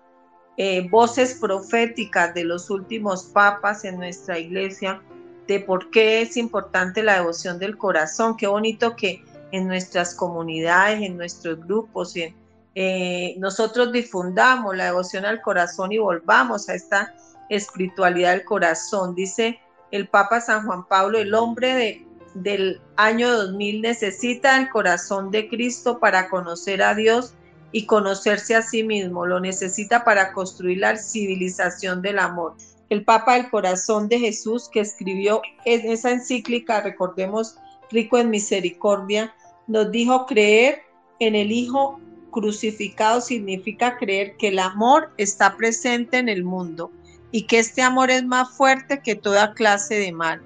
[0.57, 5.01] eh, voces proféticas de los últimos papas en nuestra iglesia,
[5.47, 8.35] de por qué es importante la devoción del corazón.
[8.35, 9.23] Qué bonito que
[9.53, 12.15] en nuestras comunidades, en nuestros grupos,
[12.75, 17.15] eh, nosotros difundamos la devoción al corazón y volvamos a esta
[17.49, 19.15] espiritualidad del corazón.
[19.15, 19.61] Dice
[19.91, 22.04] el Papa San Juan Pablo, el hombre de
[22.35, 27.33] del año 2000 necesita el corazón de Cristo para conocer a Dios
[27.71, 29.25] y conocerse a sí mismo.
[29.25, 32.55] Lo necesita para construir la civilización del amor.
[32.89, 37.55] El Papa del Corazón de Jesús que escribió en esa encíclica, recordemos,
[37.89, 39.33] rico en misericordia,
[39.67, 40.81] nos dijo creer
[41.19, 41.99] en el Hijo
[42.31, 46.91] crucificado significa creer que el amor está presente en el mundo
[47.31, 50.41] y que este amor es más fuerte que toda clase de mal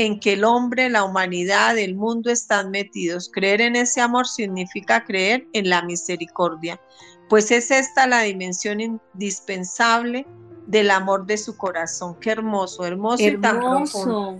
[0.00, 3.30] en que el hombre, la humanidad, el mundo están metidos.
[3.30, 6.80] Creer en ese amor significa creer en la misericordia,
[7.28, 10.26] pues es esta la dimensión indispensable
[10.66, 12.16] del amor de su corazón.
[12.18, 14.38] Qué hermoso, hermoso, hermoso y tan profundo.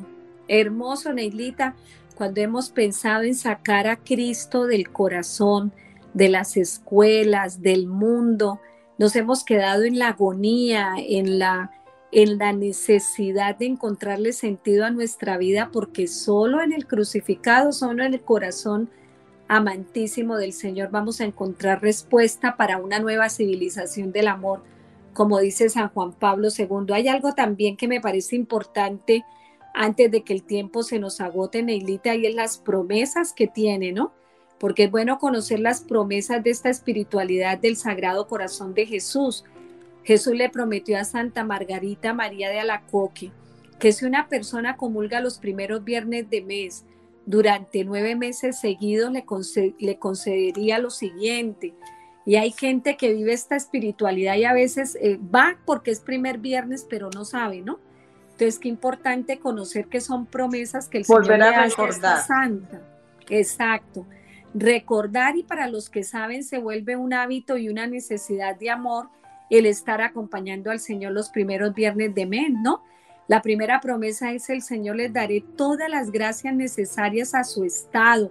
[0.49, 1.77] Hermoso, Neilita,
[2.17, 5.75] cuando hemos pensado en sacar a Cristo del corazón,
[6.15, 8.63] de las escuelas, del mundo,
[8.97, 11.71] nos hemos quedado en la agonía, en la
[12.13, 18.05] en la necesidad de encontrarle sentido a nuestra vida, porque solo en el crucificado, solo
[18.05, 18.91] en el corazón
[19.49, 24.63] amantísimo del Señor vamos a encontrar respuesta para una nueva civilización del amor,
[25.13, 26.93] como dice San Juan Pablo II.
[26.93, 29.25] Hay algo también que me parece importante
[29.75, 33.93] antes de que el tiempo se nos agote, Neilita, y es las promesas que tiene,
[33.93, 34.13] ¿no?
[34.59, 39.45] Porque es bueno conocer las promesas de esta espiritualidad del Sagrado Corazón de Jesús
[40.05, 43.33] Jesús le prometió a Santa Margarita María de Alacoque
[43.81, 46.85] que si una persona comulga los primeros viernes de mes
[47.27, 51.75] durante nueve meses seguidos, le, concedería lo siguiente.
[52.27, 56.39] Y hay gente que vive esta espiritualidad y a veces eh, va porque es primer
[56.39, 57.81] viernes, pero no sabe, ¿no?
[58.33, 62.83] Entonces, qué importante conocer que son promesas que el Señor le hace a santa.
[63.29, 64.07] Exacto.
[64.55, 69.09] Recordar y para los que saben se vuelve un hábito y una necesidad de amor
[69.51, 72.83] el estar acompañando al Señor los primeros viernes de mes, ¿no?
[73.27, 78.31] La primera promesa es el Señor les daré todas las gracias necesarias a su estado.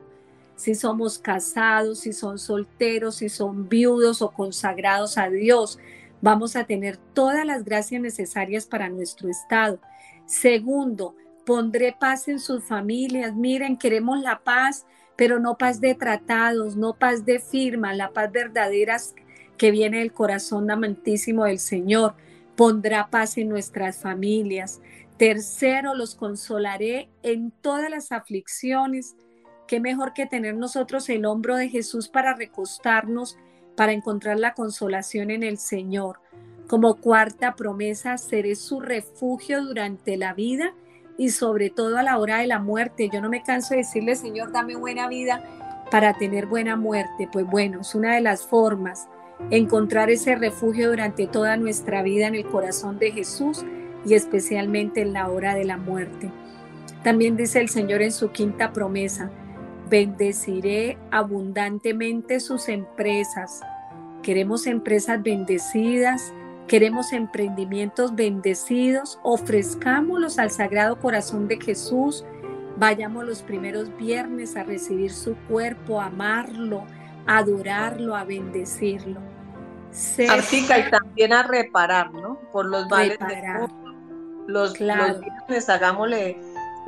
[0.56, 5.80] Si somos casados, si son solteros, si son viudos o consagrados a Dios,
[6.22, 9.80] vamos a tener todas las gracias necesarias para nuestro estado.
[10.26, 11.16] Segundo,
[11.46, 13.34] pondré paz en sus familias.
[13.34, 18.32] Miren, queremos la paz, pero no paz de tratados, no paz de firma, la paz
[18.32, 18.98] verdadera
[19.60, 22.16] que viene del corazón amantísimo del Señor.
[22.56, 24.82] Pondrá paz en nuestras familias.
[25.18, 29.16] Tercero, los consolaré en todas las aflicciones.
[29.68, 33.38] Qué mejor que tener nosotros el hombro de Jesús para recostarnos,
[33.76, 36.20] para encontrar la consolación en el Señor.
[36.68, 40.74] Como cuarta promesa, seré su refugio durante la vida
[41.18, 43.10] y sobre todo a la hora de la muerte.
[43.12, 45.44] Yo no me canso de decirle, Señor, dame buena vida
[45.92, 47.28] para tener buena muerte.
[47.32, 49.10] Pues bueno, es una de las formas,
[49.52, 53.66] encontrar ese refugio durante toda nuestra vida en el corazón de Jesús
[54.06, 56.32] y especialmente en la hora de la muerte.
[57.04, 59.32] También dice el Señor en su quinta promesa,
[59.90, 63.62] bendeciré abundantemente sus empresas.
[64.22, 66.34] Queremos empresas bendecidas,
[66.70, 72.24] Queremos emprendimientos bendecidos, ofrezcámoslos al Sagrado Corazón de Jesús,
[72.78, 76.86] vayamos los primeros viernes a recibir su cuerpo, amarlo,
[77.26, 79.20] a adorarlo, a bendecirlo.
[80.30, 82.40] Artica y también a reparar, ¿no?
[82.52, 83.68] Por los vales de
[84.48, 86.38] los, los viernes, hagámosle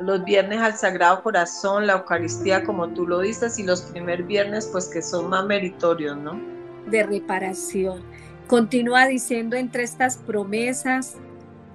[0.00, 4.68] los viernes al Sagrado Corazón, la Eucaristía, como tú lo dices, y los primer viernes,
[4.70, 6.40] pues que son más meritorios, ¿no?
[6.86, 8.02] De reparación.
[8.46, 11.16] Continúa diciendo entre estas promesas,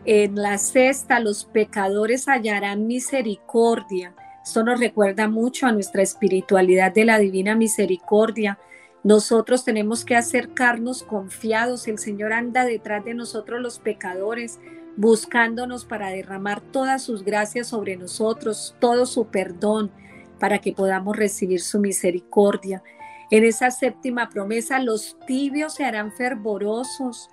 [0.05, 4.13] en la cesta los pecadores hallarán misericordia.
[4.47, 8.57] Esto nos recuerda mucho a nuestra espiritualidad de la divina misericordia.
[9.03, 11.85] Nosotros tenemos que acercarnos confiados.
[11.89, 14.61] El Señor anda detrás de nosotros los pecadores,
[14.95, 19.91] buscándonos para derramar todas sus gracias sobre nosotros, todo su perdón,
[20.39, 22.81] para que podamos recibir su misericordia.
[23.29, 27.29] En esa séptima promesa, los tibios se harán fervorosos.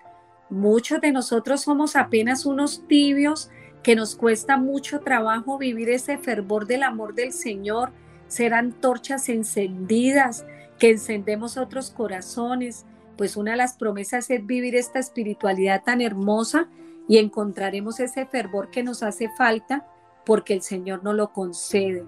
[0.50, 3.50] Muchos de nosotros somos apenas unos tibios
[3.84, 7.92] que nos cuesta mucho trabajo vivir ese fervor del amor del Señor,
[8.26, 10.46] serán torchas encendidas
[10.78, 12.86] que encendemos otros corazones.
[13.18, 16.68] Pues una de las promesas es vivir esta espiritualidad tan hermosa
[17.06, 19.86] y encontraremos ese fervor que nos hace falta
[20.24, 22.04] porque el Señor nos lo concede.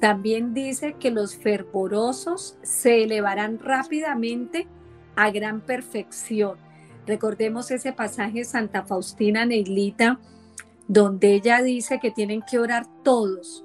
[0.00, 4.68] También dice que los fervorosos se elevarán rápidamente
[5.16, 6.58] a gran perfección.
[7.06, 10.20] Recordemos ese pasaje de Santa Faustina Neilita,
[10.88, 13.64] donde ella dice que tienen que orar todos,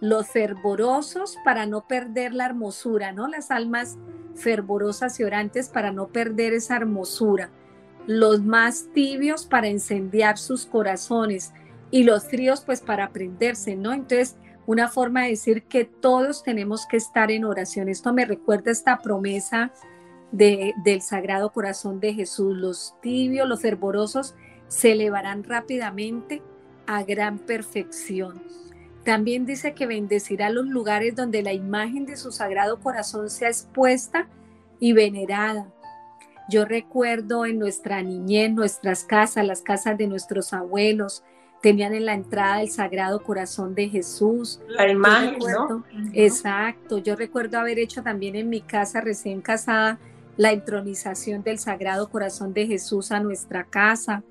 [0.00, 3.28] los fervorosos para no perder la hermosura, ¿no?
[3.28, 3.98] Las almas
[4.34, 7.50] fervorosas y orantes para no perder esa hermosura,
[8.06, 11.52] los más tibios para incendiar sus corazones
[11.90, 13.92] y los fríos pues para prenderse, ¿no?
[13.92, 14.36] Entonces,
[14.66, 17.88] una forma de decir que todos tenemos que estar en oración.
[17.88, 19.72] Esto me recuerda esta promesa
[20.32, 22.56] de, del Sagrado Corazón de Jesús.
[22.56, 24.34] Los tibios, los fervorosos
[24.70, 26.42] se elevarán rápidamente
[26.86, 28.40] a gran perfección.
[29.04, 34.28] También dice que bendecirá los lugares donde la imagen de su Sagrado Corazón sea expuesta
[34.78, 35.66] y venerada.
[36.48, 41.24] Yo recuerdo en nuestra niñez, nuestras casas, las casas de nuestros abuelos,
[41.62, 44.60] tenían en la entrada el Sagrado Corazón de Jesús.
[44.68, 45.84] La imagen, ¿no?
[46.12, 49.98] Exacto, yo recuerdo haber hecho también en mi casa recién casada
[50.36, 54.22] la entronización del Sagrado Corazón de Jesús a nuestra casa.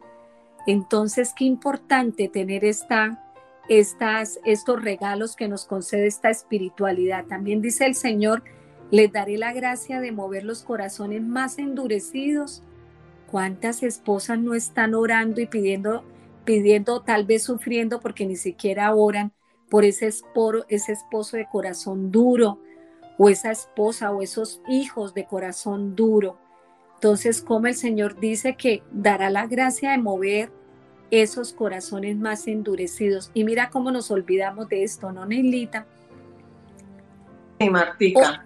[0.71, 3.23] Entonces, qué importante tener esta,
[3.69, 7.25] estas, estos regalos que nos concede esta espiritualidad.
[7.25, 8.43] También dice el Señor,
[8.91, 12.61] les daré la gracia de mover los corazones más endurecidos.
[13.31, 16.03] ¿Cuántas esposas no están orando y pidiendo
[16.45, 19.33] pidiendo, tal vez sufriendo porque ni siquiera oran
[19.71, 22.59] por ese, esporo, ese esposo de corazón duro
[23.17, 26.37] o esa esposa o esos hijos de corazón duro.
[26.93, 30.58] Entonces, como el Señor dice que dará la gracia de mover
[31.11, 33.31] esos corazones más endurecidos.
[33.33, 35.85] Y mira cómo nos olvidamos de esto, ¿no, Neilita?
[37.59, 38.45] Sí, Martica.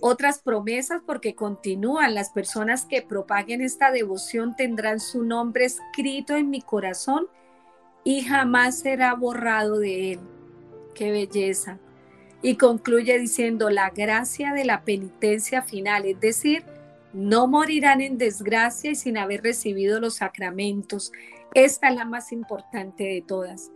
[0.00, 2.14] otras promesas porque continúan.
[2.14, 7.26] Las personas que propaguen esta devoción tendrán su nombre escrito en mi corazón
[8.04, 10.20] y jamás será borrado de él.
[10.94, 11.78] Qué belleza.
[12.42, 16.64] Y concluye diciendo la gracia de la penitencia final, es decir,
[17.12, 21.12] no morirán en desgracia y sin haber recibido los sacramentos.
[21.54, 23.70] Esta es la más importante de todas.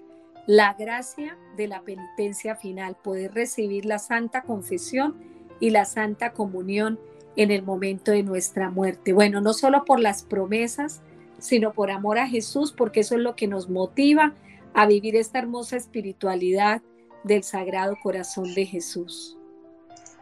[0.46, 5.16] La gracia de la penitencia final, poder recibir la santa confesión
[5.60, 6.98] y la santa comunión
[7.36, 9.12] en el momento de nuestra muerte.
[9.12, 11.02] Bueno, no solo por las promesas,
[11.38, 14.32] sino por amor a Jesús, porque eso es lo que nos motiva
[14.72, 16.80] a vivir esta hermosa espiritualidad
[17.24, 19.36] del Sagrado Corazón de Jesús.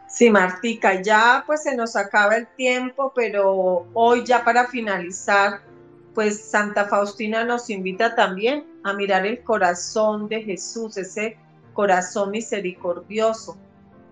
[0.09, 5.61] Sí, Martica, ya pues se nos acaba el tiempo, pero hoy ya para finalizar,
[6.15, 11.37] pues Santa Faustina nos invita también a mirar el corazón de Jesús, ese
[11.73, 13.59] corazón misericordioso.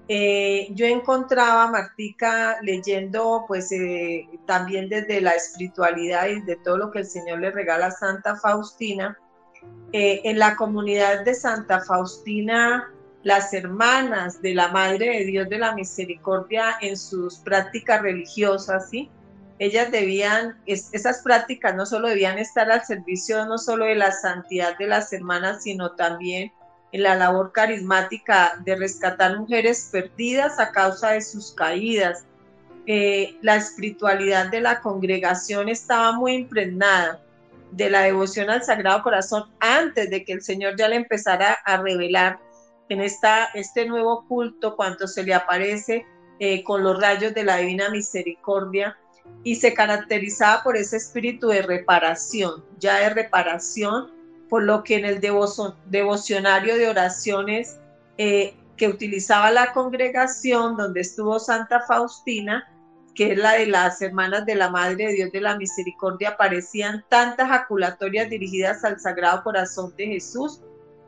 [0.09, 6.91] Eh, yo encontraba, Martica, leyendo pues eh, también desde la espiritualidad y de todo lo
[6.91, 9.17] que el Señor le regala a Santa Faustina,
[9.93, 12.91] eh, en la comunidad de Santa Faustina,
[13.23, 19.09] las hermanas de la Madre de Dios de la Misericordia en sus prácticas religiosas, ¿sí?
[19.63, 24.77] Ellas debían, esas prácticas no solo debían estar al servicio no solo de la santidad
[24.77, 26.51] de las hermanas, sino también
[26.91, 32.25] en la labor carismática de rescatar mujeres perdidas a causa de sus caídas.
[32.89, 37.23] Eh, la espiritualidad de la congregación estaba muy impregnada
[37.71, 41.77] de la devoción al Sagrado Corazón antes de que el Señor ya le empezara a
[41.77, 42.41] revelar
[42.89, 46.05] en esta, este nuevo culto cuando se le aparece
[46.41, 48.99] eh, con los rayos de la Divina Misericordia
[49.45, 54.11] y se caracterizaba por ese espíritu de reparación, ya de reparación
[54.49, 55.19] por lo que en el
[55.87, 57.79] devocionario de oraciones
[58.19, 62.69] eh, que utilizaba la congregación donde estuvo Santa Faustina,
[63.15, 67.05] que es la de las hermanas de la Madre de Dios de la Misericordia, aparecían
[67.09, 70.61] tantas jaculatorias dirigidas al Sagrado Corazón de Jesús,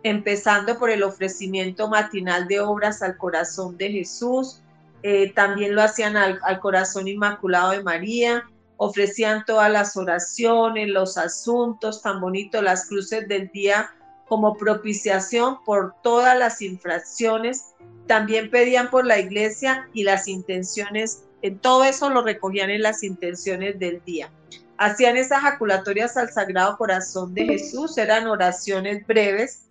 [0.02, 4.62] empezando por el ofrecimiento matinal de obras al corazón de Jesús,
[5.07, 8.48] eh, también lo hacían al, corazón inmaculado de María,
[8.78, 13.94] ofrecían todas las oraciones, los asuntos tan bonitos, las cruces del día
[14.26, 17.74] como propiciación por todas las infracciones.
[18.07, 23.02] También pedían por la iglesia y las intenciones, en todo eso lo recogían en las
[23.02, 24.30] intenciones del día.
[24.78, 29.66] Hacían esas jaculatorias al Sagrado Corazón de Jesús, eran oraciones breves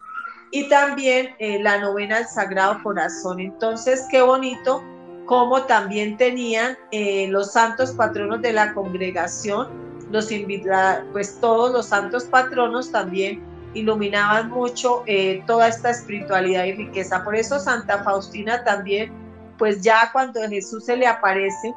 [0.51, 3.39] y también eh, la novena al Sagrado Corazón.
[3.39, 4.83] Entonces, qué bonito
[5.25, 9.67] como también tenían eh, los santos patronos de la congregación,
[10.11, 10.29] los
[11.11, 13.41] pues todos los santos patronos también
[13.73, 17.23] iluminaban mucho eh, toda esta espiritualidad y riqueza.
[17.23, 19.11] Por eso Santa Faustina también,
[19.57, 21.73] pues ya cuando Jesús se le aparece,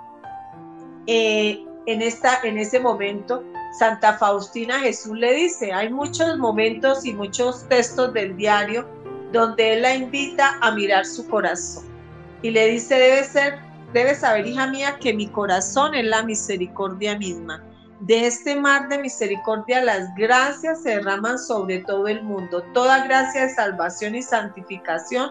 [1.07, 3.43] eh, en, esta, en ese momento,
[3.79, 8.87] Santa Faustina Jesús le dice, hay muchos momentos y muchos textos del diario
[9.33, 11.96] donde él la invita a mirar su corazón
[12.43, 13.59] y le dice, debe ser,
[13.93, 17.63] debes saber, hija mía, que mi corazón es la misericordia misma.
[18.01, 22.63] De este mar de misericordia las gracias se derraman sobre todo el mundo.
[22.75, 25.31] Toda gracia de salvación y santificación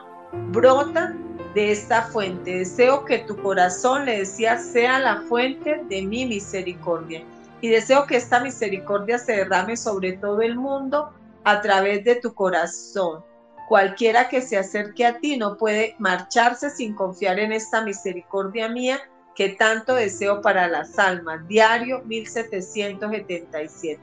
[0.51, 1.13] brota
[1.53, 2.57] de esta fuente.
[2.59, 7.23] Deseo que tu corazón, le decía, sea la fuente de mi misericordia.
[7.61, 12.33] Y deseo que esta misericordia se derrame sobre todo el mundo a través de tu
[12.33, 13.23] corazón.
[13.67, 18.99] Cualquiera que se acerque a ti no puede marcharse sin confiar en esta misericordia mía
[19.35, 21.47] que tanto deseo para las almas.
[21.47, 23.99] Diario 1777.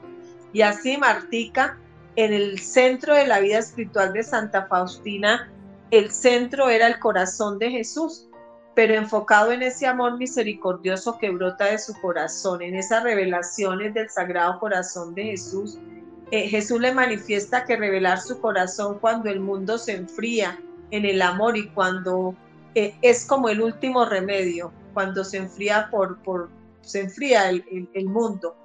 [0.51, 1.77] Y así Martica,
[2.15, 5.49] en el centro de la vida espiritual de Santa Faustina,
[5.91, 8.27] el centro era el corazón de Jesús,
[8.75, 14.09] pero enfocado en ese amor misericordioso que brota de su corazón, en esas revelaciones del
[14.09, 15.79] Sagrado Corazón de Jesús
[16.33, 20.59] eh, Jesús le manifiesta que revelar su corazón cuando el mundo se enfría
[20.89, 22.33] en el amor y cuando
[22.73, 26.49] eh, es como el último remedio, cuando se enfría por, por
[26.81, 28.57] se enfría el, mundo.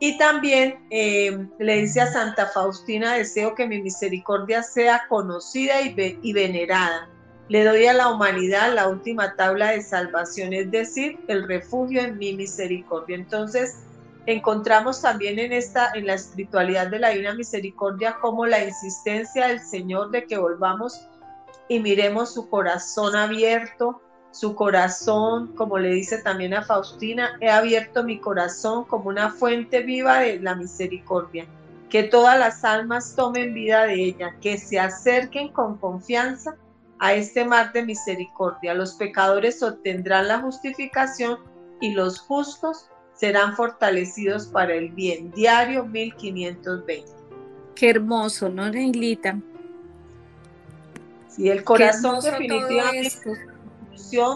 [0.00, 6.18] Y también eh, le dice a Santa Faustina, deseo que mi misericordia sea conocida y,
[6.20, 7.08] y venerada.
[7.48, 12.18] Le doy a la humanidad la última tabla de salvación, es decir, el refugio en
[12.18, 13.16] mi misericordia.
[13.16, 13.78] Entonces,
[14.26, 19.60] encontramos también en esta en la espiritualidad de la Divina Misericordia como la insistencia del
[19.60, 21.08] Señor de que volvamos
[21.68, 24.00] y miremos su corazón abierto,
[24.30, 29.82] su corazón, como le dice también a Faustina, he abierto mi corazón como una fuente
[29.82, 31.46] viva de la misericordia,
[31.88, 36.56] que todas las almas tomen vida de ella, que se acerquen con confianza
[36.98, 38.74] a este mar de misericordia.
[38.74, 41.38] Los pecadores obtendrán la justificación
[41.80, 45.30] y los justos serán fortalecidos para el bien.
[45.32, 47.10] Diario 1520.
[47.74, 49.38] Qué hermoso, ¿no, Neilita?
[51.28, 53.18] Sí, el corazón definitivamente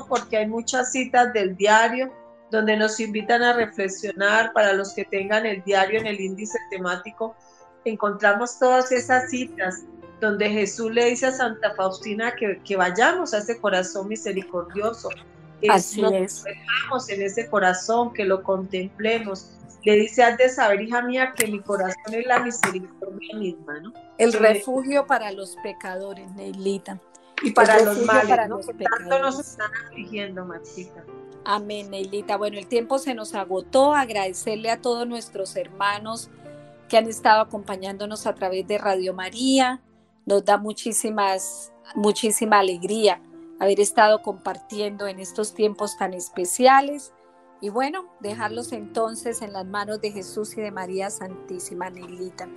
[0.09, 2.13] porque hay muchas citas del diario
[2.51, 7.37] donde nos invitan a reflexionar para los que tengan el diario en el índice temático.
[7.85, 9.85] Encontramos todas esas citas
[10.21, 15.11] donde Jesús le dice a Santa Faustina que, que vayamos a ese corazón misericordioso,
[15.69, 16.45] Así es.
[17.09, 21.61] en ese corazón, que lo contemplemos, le dice, has de saber, hija mía, que mi
[21.61, 23.93] corazón es la misericordia misma, ¿no?
[24.19, 27.01] El refugio para los pecadores, Neilita.
[27.43, 28.57] Y para los males, para ¿no?
[28.57, 31.05] los Que tanto nos están afligiendo, Martita.
[31.45, 32.37] Amén, Neilita.
[32.37, 33.95] Bueno, el tiempo se nos agotó.
[33.95, 36.29] Agradecerle a todos nuestros hermanos
[36.89, 39.81] que han estado acompañándonos a través de Radio María.
[40.27, 43.23] Nos da muchísimas, muchísima alegría
[43.61, 47.13] haber estado compartiendo en estos tiempos tan especiales.
[47.61, 52.49] Y bueno, dejarlos entonces en las manos de Jesús y de María Santísima, Neilita.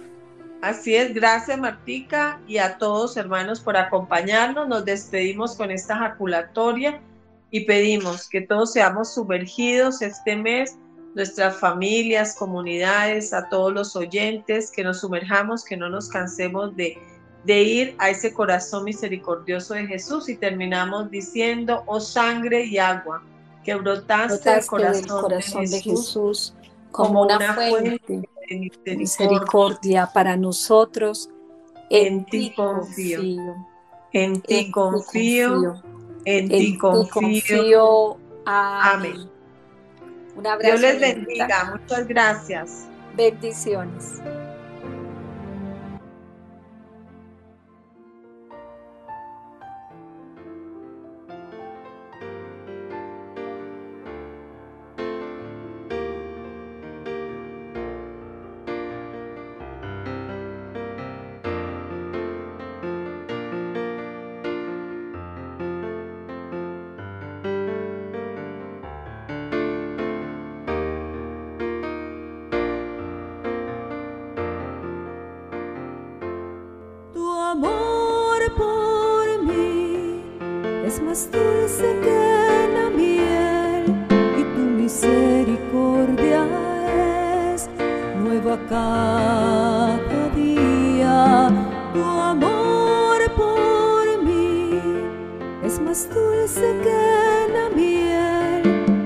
[0.62, 4.68] Así es, gracias Martica y a todos hermanos por acompañarnos.
[4.68, 7.02] Nos despedimos con esta jaculatoria
[7.50, 10.78] y pedimos que todos seamos sumergidos este mes,
[11.16, 16.96] nuestras familias, comunidades, a todos los oyentes, que nos sumerjamos, que no nos cansemos de,
[17.44, 23.24] de ir a ese corazón misericordioso de Jesús y terminamos diciendo, oh sangre y agua,
[23.64, 26.54] que brotaste del Brotaste corazón, del corazón de de Jesús,
[26.92, 28.30] como una fuente de
[28.86, 28.98] de misericordia.
[28.98, 31.30] misericordia para nosotros.
[31.90, 33.22] En ti confío.
[34.14, 35.82] En en ti confío,
[36.26, 37.12] en en ti confío.
[37.12, 38.18] confío.
[38.46, 39.14] Amén.
[39.14, 39.30] Amén.
[40.36, 40.78] Un abrazo.
[40.78, 41.78] Dios les bendiga.
[41.80, 42.88] Muchas gracias.
[43.16, 44.22] Bendiciones.
[84.92, 86.46] Misericordia
[87.54, 87.70] es
[88.22, 91.50] nueva cada día.
[91.94, 94.82] Tu amor por mí
[95.64, 98.64] es más dulce que la miel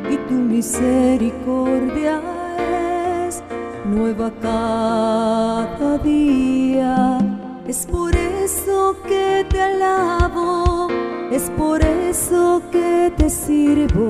[0.09, 2.19] y tu misericordia
[3.27, 3.43] es
[3.85, 7.19] nueva cada día.
[7.67, 10.87] Es por eso que te alabo,
[11.31, 14.09] es por eso que te sirvo,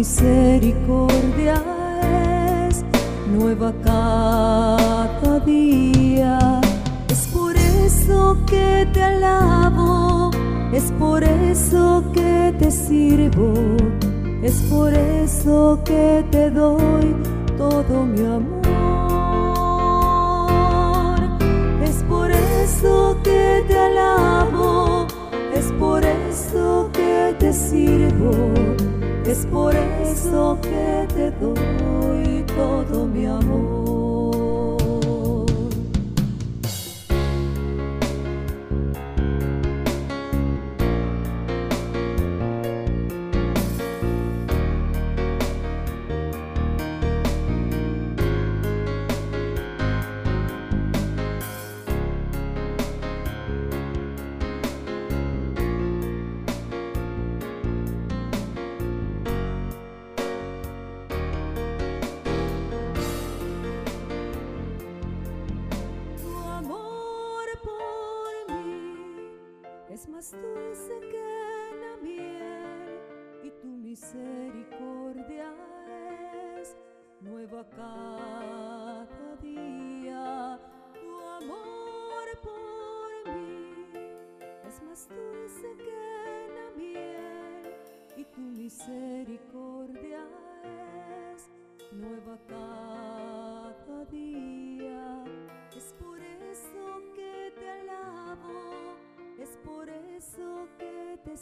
[0.00, 1.62] misericordia
[2.68, 2.84] es
[3.30, 6.60] nueva cada día.
[7.08, 10.30] Es por eso que te alabo,
[10.72, 13.52] es por eso que te sirvo,
[14.42, 17.14] es por eso que te doy
[17.58, 18.59] todo mi amor.
[25.54, 28.32] Es por eso que te sirvo,
[29.24, 34.19] es por eso que te doy todo mi amor.